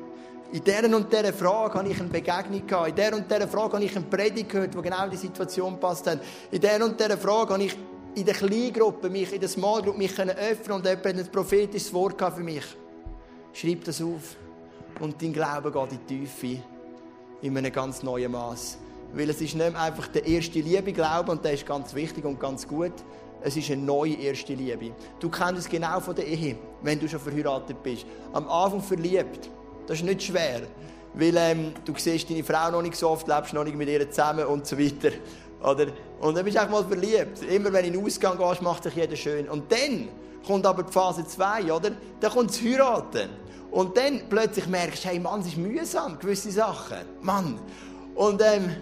in 0.54 0.64
dieser 0.64 0.94
und 0.96 1.12
dieser 1.12 1.32
Frage 1.32 1.76
habe 1.76 1.90
ich 1.90 2.00
eine 2.00 2.10
Begegnung 2.10 2.68
gehabt. 2.68 2.90
In 2.90 2.96
dieser 2.96 3.16
und 3.16 3.32
dieser 3.32 3.48
Frage 3.48 3.74
habe 3.74 3.86
ich 3.86 3.96
eine 3.96 4.06
Predigt 4.06 4.50
gehört, 4.50 4.74
die 4.74 4.82
genau 4.82 5.06
in 5.06 5.12
die 5.12 5.18
Situation 5.18 5.80
passt 5.80 6.08
hat. 6.08 6.20
In 6.52 6.60
dieser 6.60 6.84
und 6.84 7.00
dieser 7.00 7.18
Frage 7.18 7.54
habe 7.54 7.64
ich 7.64 7.78
in 8.16 8.26
der 8.26 8.34
Kleingruppe 8.34 9.10
mich, 9.10 9.32
in 9.32 9.40
der 9.40 9.48
Small 9.48 9.82
Group 9.82 9.98
mich 9.98 10.12
öffnen 10.20 10.76
und 10.76 10.86
jemand 10.86 11.06
ein 11.06 11.32
prophetisches 11.32 11.94
Wort 11.94 12.22
für 12.22 12.44
mich. 12.44 12.66
Schreib 13.54 13.86
das 13.86 14.02
auf. 14.02 14.36
Und 15.00 15.22
dein 15.22 15.32
Glaube 15.32 15.72
geht 15.72 15.92
in 15.94 16.00
die 16.08 16.26
Tiefe. 16.26 16.64
In 17.42 17.58
einem 17.58 17.72
ganz 17.72 18.04
neuen 18.04 18.34
Maß. 18.34 18.78
Weil 19.14 19.30
es 19.30 19.40
ist 19.40 19.56
nicht 19.56 19.76
einfach 19.76 20.08
der 20.10 20.26
erste 20.26 20.60
Liebe 20.60 20.92
Glaube 20.92 21.32
und 21.32 21.46
der 21.46 21.54
ist 21.54 21.66
ganz 21.66 21.94
wichtig 21.94 22.26
und 22.26 22.40
ganz 22.40 22.68
gut. 22.68 22.94
Es 23.44 23.58
ist 23.58 23.72
eine 23.72 23.82
neue 23.82 24.14
erste 24.14 24.54
Liebe. 24.54 24.92
Du 25.20 25.30
kennst 25.30 25.62
es 25.62 25.70
genau 25.70 26.00
von 26.00 26.16
der 26.16 26.28
Ehe, 26.28 26.56
wenn 26.84 27.00
du 27.00 27.10
schon 27.10 27.20
verheiratet 27.20 27.82
bist. 27.82 28.06
Am 28.34 28.48
Anfang 28.48 28.82
verliebt. 28.82 29.50
Das 29.88 29.98
ist 29.98 30.06
nicht 30.06 30.24
schwer. 30.24 30.62
Weil 31.14 31.36
ähm, 31.38 31.74
du 31.84 31.94
siehst 31.98 32.30
deine 32.30 32.44
Frau 32.44 32.72
noch 32.72 32.82
nicht 32.82 32.96
so 32.96 33.10
oft, 33.10 33.28
lebst 33.28 33.54
noch 33.54 33.64
nicht 33.64 33.76
mit 33.76 33.90
ihr 33.90 34.10
zusammen 34.10 34.46
und 34.46 34.66
so 34.68 34.78
weiter. 34.78 35.12
Oder? 35.62 35.88
Und 36.20 36.38
dann 36.38 36.46
bist 36.46 36.56
du 36.56 36.62
einfach 36.62 36.82
mal 36.82 36.86
verliebt. 36.86 37.42
Immer 37.44 37.74
wenn 37.74 37.82
du 37.82 37.88
in 37.88 37.94
den 37.94 38.06
Ausgang 38.06 38.38
gehst, 38.38 38.62
macht 38.62 38.86
dich 38.86 38.96
jeder 38.96 39.16
schön. 39.16 39.50
Und 39.50 39.72
dann 39.72 40.08
kommt 40.46 40.66
aber 40.66 40.84
die 40.84 40.92
Phase 40.92 41.26
2, 41.26 41.74
oder? 41.74 41.92
Dann 42.20 42.32
kommt 42.32 42.52
das 42.52 42.62
Heiraten. 42.62 43.30
Und 43.72 43.98
dann 43.98 44.22
plötzlich 44.30 44.68
merkst 44.68 45.04
du, 45.04 45.10
hey 45.10 45.20
Mann, 45.20 45.42
es 45.42 45.48
ist 45.48 45.58
mühsam, 45.58 46.20
gewisse 46.20 46.52
Sachen. 46.52 46.98
Mann. 47.22 47.60
Und 48.16 48.42
ähm, 48.42 48.76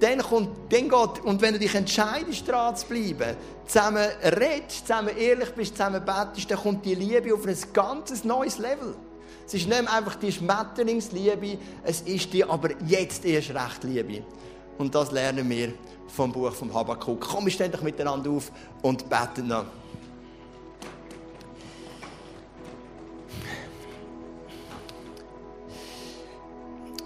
dann 0.00 0.20
kommt, 0.20 0.50
dann 0.70 0.88
geht, 0.88 1.24
und 1.24 1.40
wenn 1.40 1.54
du 1.54 1.58
dich 1.58 1.74
entscheidest, 1.74 2.46
dran 2.46 2.76
zu 2.76 2.86
bleiben, 2.86 3.36
zusammen 3.66 4.06
redest, 4.22 4.86
zusammen 4.86 5.16
ehrlich 5.16 5.50
bist, 5.50 5.76
zusammen 5.76 6.04
betest, 6.04 6.50
dann 6.50 6.58
kommt 6.58 6.84
die 6.84 6.94
Liebe 6.94 7.32
auf 7.32 7.46
ein 7.46 7.56
ganz 7.72 8.24
neues 8.24 8.58
Level. 8.58 8.94
Es 9.46 9.54
ist 9.54 9.68
nicht 9.68 9.88
einfach 9.88 10.16
die 10.16 10.32
Schmetterlingsliebe, 10.32 11.58
es 11.84 12.00
ist 12.02 12.32
die 12.32 12.44
aber 12.44 12.70
jetzt 12.86 13.24
erst 13.24 13.50
recht 13.50 13.84
Liebe. 13.84 14.24
Und 14.76 14.94
das 14.94 15.12
lernen 15.12 15.48
wir 15.48 15.72
vom 16.08 16.32
Buch 16.32 16.52
vom 16.52 16.72
Habakkuk. 16.74 17.20
Komm, 17.20 17.48
stehen 17.48 17.72
doch 17.72 17.82
miteinander 17.82 18.30
auf 18.30 18.50
und 18.82 19.08
beten 19.08 19.48
noch. 19.48 19.66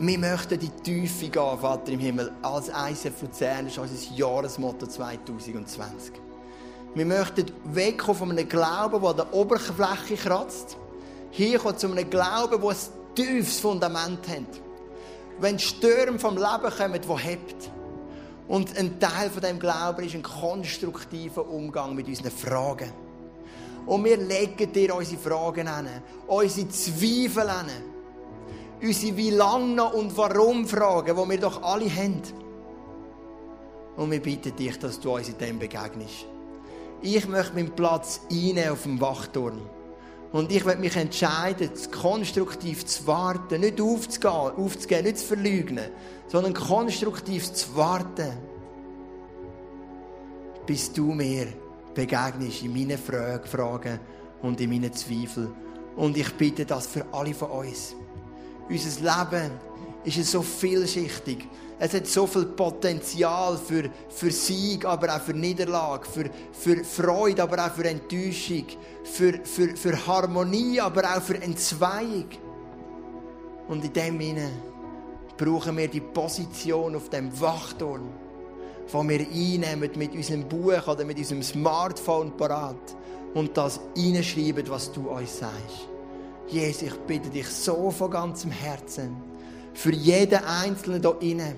Wir 0.03 0.19
möchten 0.19 0.59
die 0.59 0.71
Tiefe 0.71 1.29
gehen, 1.29 1.59
Vater 1.61 1.93
im 1.93 2.01
Himmel, 2.01 2.33
als 2.41 2.69
ICF 2.69 3.21
Luzern. 3.21 3.67
Das 3.67 3.75
ist 3.75 3.79
unser 3.79 4.15
Jahresmotto 4.15 4.87
2020. 4.87 6.15
Wir 6.95 7.05
möchten 7.05 7.45
wegkommen 7.65 8.17
von 8.17 8.31
einem 8.31 8.49
Glauben, 8.49 8.99
der 8.99 9.11
an 9.11 9.17
der 9.17 9.35
Oberfläche 9.35 10.17
kratzt, 10.17 10.79
hier 11.31 11.59
kommt 11.59 11.81
zu 11.81 11.87
einem 11.93 12.09
Glauben, 12.09 12.63
der 12.63 12.71
ein 12.71 12.77
tiefes 13.15 13.61
Fundament 13.61 14.27
hat. 14.27 14.63
Wenn 15.39 15.59
Stürme 15.59 16.19
vom 16.19 16.39
Leben 16.39 16.75
kommen, 16.79 16.99
die 16.99 17.23
hebt. 17.23 17.71
Und 18.49 18.75
ein 18.79 18.99
Teil 18.99 19.29
von 19.29 19.43
dem 19.43 19.59
Glauben 19.59 20.03
ist 20.03 20.15
ein 20.15 20.23
konstruktiver 20.23 21.47
Umgang 21.47 21.95
mit 21.95 22.09
unseren 22.09 22.31
Fragen. 22.31 22.91
Und 23.85 24.03
wir 24.05 24.17
legen 24.17 24.73
dir 24.73 24.95
unsere 24.95 25.21
Fragen 25.21 25.69
an, 25.69 25.91
unsere 26.27 26.71
Zweifel 26.71 27.51
an, 27.51 27.69
unsere 28.83 29.17
wie 29.17 29.31
lange 29.31 29.85
und 29.85 30.17
warum 30.17 30.67
Fragen, 30.67 31.17
die 31.17 31.31
wir 31.31 31.41
doch 31.41 31.63
alle 31.63 31.95
haben. 31.95 32.23
Und 33.97 34.11
wir 34.11 34.21
bitten 34.21 34.57
dich, 34.57 34.79
dass 34.79 35.01
du 35.01 35.15
uns 35.15 35.29
in 35.29 35.39
dem 35.39 35.59
begegnest. 35.59 36.27
Ich 37.03 37.27
möchte 37.29 37.55
meinen 37.55 37.75
Platz 37.75 38.21
einnehmen 38.31 38.71
auf 38.71 38.83
dem 38.83 39.01
Wachturm. 39.01 39.61
Und 40.33 40.53
ich 40.53 40.65
werde 40.65 40.81
mich 40.81 40.97
entscheiden, 40.97 41.71
konstruktiv 41.91 42.87
zu 42.87 43.07
warten, 43.07 43.61
nicht 43.61 43.81
aufzugehen, 43.81 44.33
aufzugehen, 44.33 45.05
nicht 45.05 45.19
zu 45.19 45.27
verleugnen, 45.27 45.91
sondern 46.29 46.55
konstruktiv 46.55 47.53
zu 47.53 47.75
warten, 47.75 48.39
bis 50.67 50.93
du 50.93 51.13
mir 51.13 51.49
begegnest 51.95 52.63
in 52.63 52.73
meinen 52.73 52.99
Fragen 52.99 53.99
und 54.41 54.61
in 54.61 54.71
meinen 54.71 54.93
Zweifeln. 54.93 55.53
Und 55.97 56.17
ich 56.17 56.33
bitte 56.35 56.65
das 56.65 56.87
für 56.87 57.05
alle 57.13 57.35
von 57.35 57.51
uns. 57.51 57.97
Unser 58.71 59.01
Leben 59.01 59.51
ist 60.05 60.25
so 60.31 60.43
vielschichtig. 60.43 61.49
Es 61.83 61.95
hat 61.95 62.07
so 62.07 62.27
viel 62.27 62.45
Potenzial 62.45 63.59
für, 63.59 63.91
für 64.09 64.31
Sieg, 64.31 64.85
aber 64.85 65.17
auch 65.17 65.21
für 65.21 65.33
Niederlage, 65.33 66.07
für, 66.07 66.31
für 66.53 66.85
Freude, 66.85 67.43
aber 67.43 67.67
auch 67.67 67.73
für 67.73 67.89
Enttäuschung, 67.89 68.67
für, 69.03 69.41
für, 69.45 69.77
für 69.77 70.07
Harmonie, 70.07 70.81
aber 70.81 71.17
auch 71.17 71.23
für 71.23 71.41
Entzweiung. 71.41 72.27
Und 73.67 73.85
in 73.85 73.93
dem 73.93 74.21
Sinne 74.21 74.51
brauchen 75.37 75.77
wir 75.77 75.89
die 75.89 76.01
Position 76.01 76.95
auf 76.95 77.09
dem 77.09 77.41
Wachturm, 77.41 78.09
wo 78.93 79.09
wir 79.09 79.21
einnehmen 79.21 79.91
mit 79.97 80.13
unserem 80.13 80.47
Buch 80.47 80.87
oder 80.87 81.05
mit 81.05 81.17
unserem 81.19 81.43
Smartphone 81.43 82.37
parat 82.37 82.97
und 83.35 83.57
das 83.57 83.81
hineinschreiben, 83.97 84.69
was 84.69 84.93
du 84.93 85.09
uns 85.09 85.39
sagst. 85.39 85.90
Jesus, 86.49 86.83
ich 86.83 86.95
bitte 87.07 87.31
dich 87.31 87.47
so 87.49 87.91
von 87.91 88.11
ganzem 88.11 88.51
Herzen, 88.51 89.17
für 89.75 89.93
jeden 89.93 90.45
Einzelnen 90.45 91.03
hier 91.03 91.17
innen, 91.21 91.55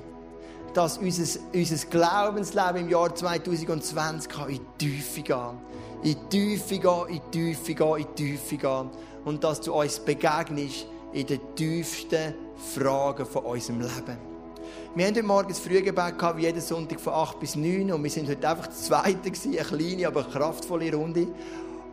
dass 0.75 0.99
unser, 0.99 1.41
unser 1.55 1.87
Glaubensleben 1.87 2.83
im 2.83 2.89
Jahr 2.89 3.15
2020 3.15 4.31
kann 4.31 4.49
in 4.49 4.61
die 4.81 4.87
Tiefe 4.87 5.23
gehen 5.23 5.59
In 6.03 6.17
die 6.31 6.57
Tiefe 6.57 6.79
gehen, 6.79 7.09
in 7.09 7.21
die 7.33 7.55
Tiefe 7.55 7.75
gehen, 7.75 7.97
in 7.97 8.07
die 8.17 8.25
Tiefe 8.25 8.57
gehen. 8.57 8.91
Und 9.25 9.45
dass 9.45 9.61
du 9.61 9.73
uns 9.73 9.99
begegnest 10.01 10.87
in 11.13 11.27
den 11.27 11.41
tiefsten 11.55 12.35
Fragen 12.75 13.27
von 13.27 13.45
unserem 13.45 13.81
Leben. 13.81 14.33
Wir 14.95 15.07
haben 15.07 15.15
heute 15.15 15.23
Morgen 15.23 15.49
das 15.49 15.59
Frühgebet 15.59 16.19
gehabt, 16.19 16.39
wie 16.39 16.43
jeden 16.43 16.61
Sonntag 16.61 17.01
von 17.01 17.13
8 17.15 17.41
bis 17.41 17.57
9. 17.57 17.93
Und 17.93 18.03
wir 18.03 18.11
sind 18.11 18.29
heute 18.29 18.49
einfach 18.49 18.67
das 18.67 18.85
Zweite 18.85 19.31
gewesen, 19.31 19.57
eine 19.57 19.65
kleine, 19.65 20.07
aber 20.07 20.25
kraftvolle 20.25 20.93
Runde. 20.95 21.29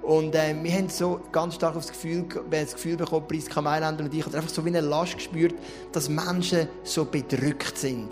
Und 0.09 0.33
äh, 0.33 0.55
wir 0.63 0.73
haben 0.73 0.89
so 0.89 1.21
ganz 1.31 1.53
stark 1.53 1.75
das 1.75 1.89
Gefühl, 1.89 2.25
das 2.49 2.73
Gefühl 2.73 2.97
bekommen, 2.97 3.27
Priska 3.27 3.61
Mailänder 3.61 4.05
und 4.05 4.11
ich, 4.11 4.25
haben 4.25 4.33
einfach 4.33 4.49
so 4.49 4.65
wie 4.65 4.69
eine 4.69 4.81
Last 4.81 5.17
gespürt, 5.17 5.53
dass 5.91 6.09
Menschen 6.09 6.67
so 6.83 7.05
bedrückt 7.05 7.77
sind. 7.77 8.09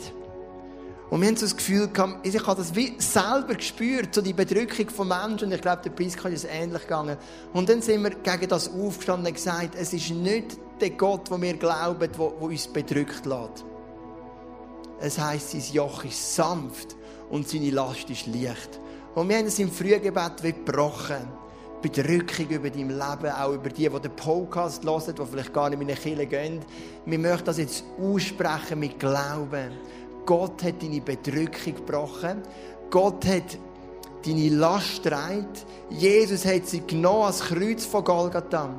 Und 1.09 1.21
wir 1.21 1.27
haben 1.27 1.37
so 1.37 1.47
das 1.47 1.57
Gefühl 1.57 1.87
gehabt, 1.87 2.19
ich 2.23 2.39
habe 2.45 2.55
das 2.55 2.75
wie 2.75 2.93
selber 2.99 3.55
gespürt, 3.55 4.13
so 4.13 4.21
die 4.21 4.33
Bedrückung 4.33 4.91
von 4.91 5.07
Menschen. 5.07 5.47
Und 5.47 5.55
ich 5.55 5.61
glaube, 5.61 5.81
der 5.85 5.89
Priska 5.89 6.29
ist 6.29 6.45
ähnlich 6.47 6.83
gegangen. 6.83 7.17
Und 7.51 7.67
dann 7.67 7.81
sind 7.81 8.03
wir 8.03 8.11
gegen 8.11 8.47
das 8.47 8.69
aufgestanden 8.69 9.25
und 9.25 9.33
gesagt, 9.33 9.73
es 9.73 9.91
ist 9.91 10.11
nicht 10.11 10.55
der 10.79 10.91
Gott, 10.91 11.31
wo 11.31 11.41
wir 11.41 11.55
glauben, 11.55 12.11
der 12.11 12.41
uns 12.41 12.67
bedrückt 12.67 13.25
lässt. 13.25 13.65
Es 14.99 15.17
heisst, 15.17 15.49
sein 15.49 15.63
Joch 15.73 16.05
ist 16.05 16.35
sanft 16.35 16.95
und 17.31 17.49
seine 17.49 17.71
Last 17.71 18.07
ist 18.11 18.27
leicht. 18.27 18.79
Und 19.15 19.29
wir 19.29 19.37
haben 19.37 19.47
es 19.47 19.57
im 19.57 19.71
Frühgebet 19.71 20.43
gebrochen. 20.43 21.46
Bedrückung 21.81 22.47
über 22.49 22.69
dein 22.69 22.89
Leben, 22.89 23.31
auch 23.31 23.53
über 23.53 23.69
die, 23.69 23.87
die 23.87 23.99
den 23.99 24.15
Podcast 24.15 24.83
hören, 24.83 25.15
die 25.15 25.25
vielleicht 25.25 25.53
gar 25.53 25.69
nicht 25.69 25.81
in 25.81 25.87
eine 25.87 25.97
Kirche 25.97 26.25
gehen. 26.25 26.59
Wir 27.05 27.19
möchten 27.19 27.45
das 27.45 27.59
jetzt 27.59 27.83
aussprechen 27.99 28.79
mit 28.79 28.99
Glauben. 28.99 29.71
Gott 30.25 30.63
hat 30.63 30.81
deine 30.81 31.01
Bedrückung 31.01 31.75
gebrochen. 31.75 32.41
Gott 32.89 33.25
hat 33.25 33.57
deine 34.25 34.49
Last 34.49 35.03
getragen. 35.03 35.47
Jesus 35.89 36.45
hat 36.45 36.67
sie 36.67 36.81
genommen 36.81 37.23
als 37.23 37.41
Kreuz 37.41 37.85
von 37.85 38.03
Golgatha. 38.03 38.73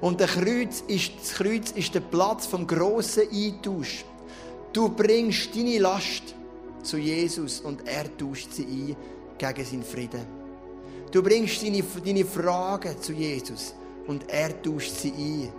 Und 0.00 0.20
der 0.20 0.28
Kreuz 0.28 0.82
ist, 0.88 1.12
das 1.20 1.34
Kreuz 1.34 1.70
ist 1.70 1.94
der 1.94 2.00
Platz 2.00 2.46
vom 2.46 2.66
grossen 2.66 3.24
Eintausch. 3.32 4.04
Du 4.72 4.88
bringst 4.88 5.56
deine 5.56 5.78
Last 5.78 6.34
zu 6.82 6.98
Jesus 6.98 7.60
und 7.60 7.86
er 7.86 8.14
tauscht 8.16 8.52
sie 8.52 8.64
ein 8.64 8.96
gegen 9.38 9.64
seinen 9.64 9.82
Frieden. 9.84 10.41
Du 11.12 11.22
bringst 11.22 11.62
deine, 11.62 11.84
deine 12.04 12.24
Fragen 12.24 13.00
zu 13.00 13.12
Jesus 13.12 13.74
und 14.08 14.28
er 14.28 14.60
tauscht 14.60 14.90
sie 14.90 15.12
ein 15.12 15.52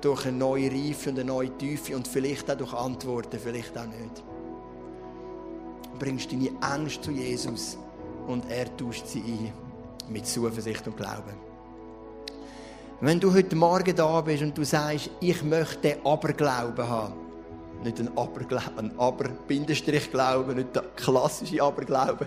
durch 0.00 0.26
eine 0.26 0.36
neue 0.36 0.70
Reife 0.70 1.10
und 1.10 1.18
eine 1.18 1.24
neue 1.24 1.56
Tiefe 1.56 1.94
und 1.94 2.08
vielleicht 2.08 2.50
auch 2.50 2.56
durch 2.56 2.74
Antworten, 2.74 3.38
vielleicht 3.38 3.76
auch 3.78 3.86
nicht 3.86 4.24
bringst 5.98 6.30
deine 6.30 6.50
Ängste 6.74 7.00
zu 7.00 7.10
Jesus 7.10 7.78
und 8.26 8.50
er 8.50 8.74
tauscht 8.76 9.06
sie 9.06 9.20
ein 9.20 9.52
mit 10.08 10.26
Zuversicht 10.26 10.86
und 10.86 10.96
Glauben. 10.96 11.34
Wenn 13.00 13.20
du 13.20 13.32
heute 13.32 13.56
Morgen 13.56 13.94
da 13.94 14.20
bist 14.20 14.42
und 14.42 14.56
du 14.56 14.64
sagst, 14.64 15.10
ich 15.20 15.42
möchte 15.42 15.78
den 15.78 16.06
Aberglauben 16.06 16.88
haben, 16.88 17.14
nicht 17.82 17.98
ein 17.98 18.16
Aberglauben, 18.16 18.78
ein 18.78 18.98
Aber-Glauben, 18.98 20.56
nicht 20.56 20.74
der 20.74 20.82
klassische 20.96 21.62
Aberglauben, 21.62 22.26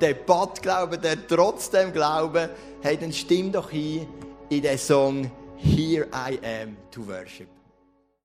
der 0.00 0.14
Badglauben, 0.14 1.00
der 1.00 1.26
trotzdem 1.26 1.92
Glauben, 1.92 2.48
hey, 2.82 2.96
dann 2.96 3.12
stimm 3.12 3.52
doch 3.52 3.70
hin 3.70 4.06
in 4.48 4.62
den 4.62 4.78
Song 4.78 5.30
Here 5.56 6.06
I 6.14 6.38
Am 6.44 6.76
to 6.90 7.06
Worship. 7.06 7.59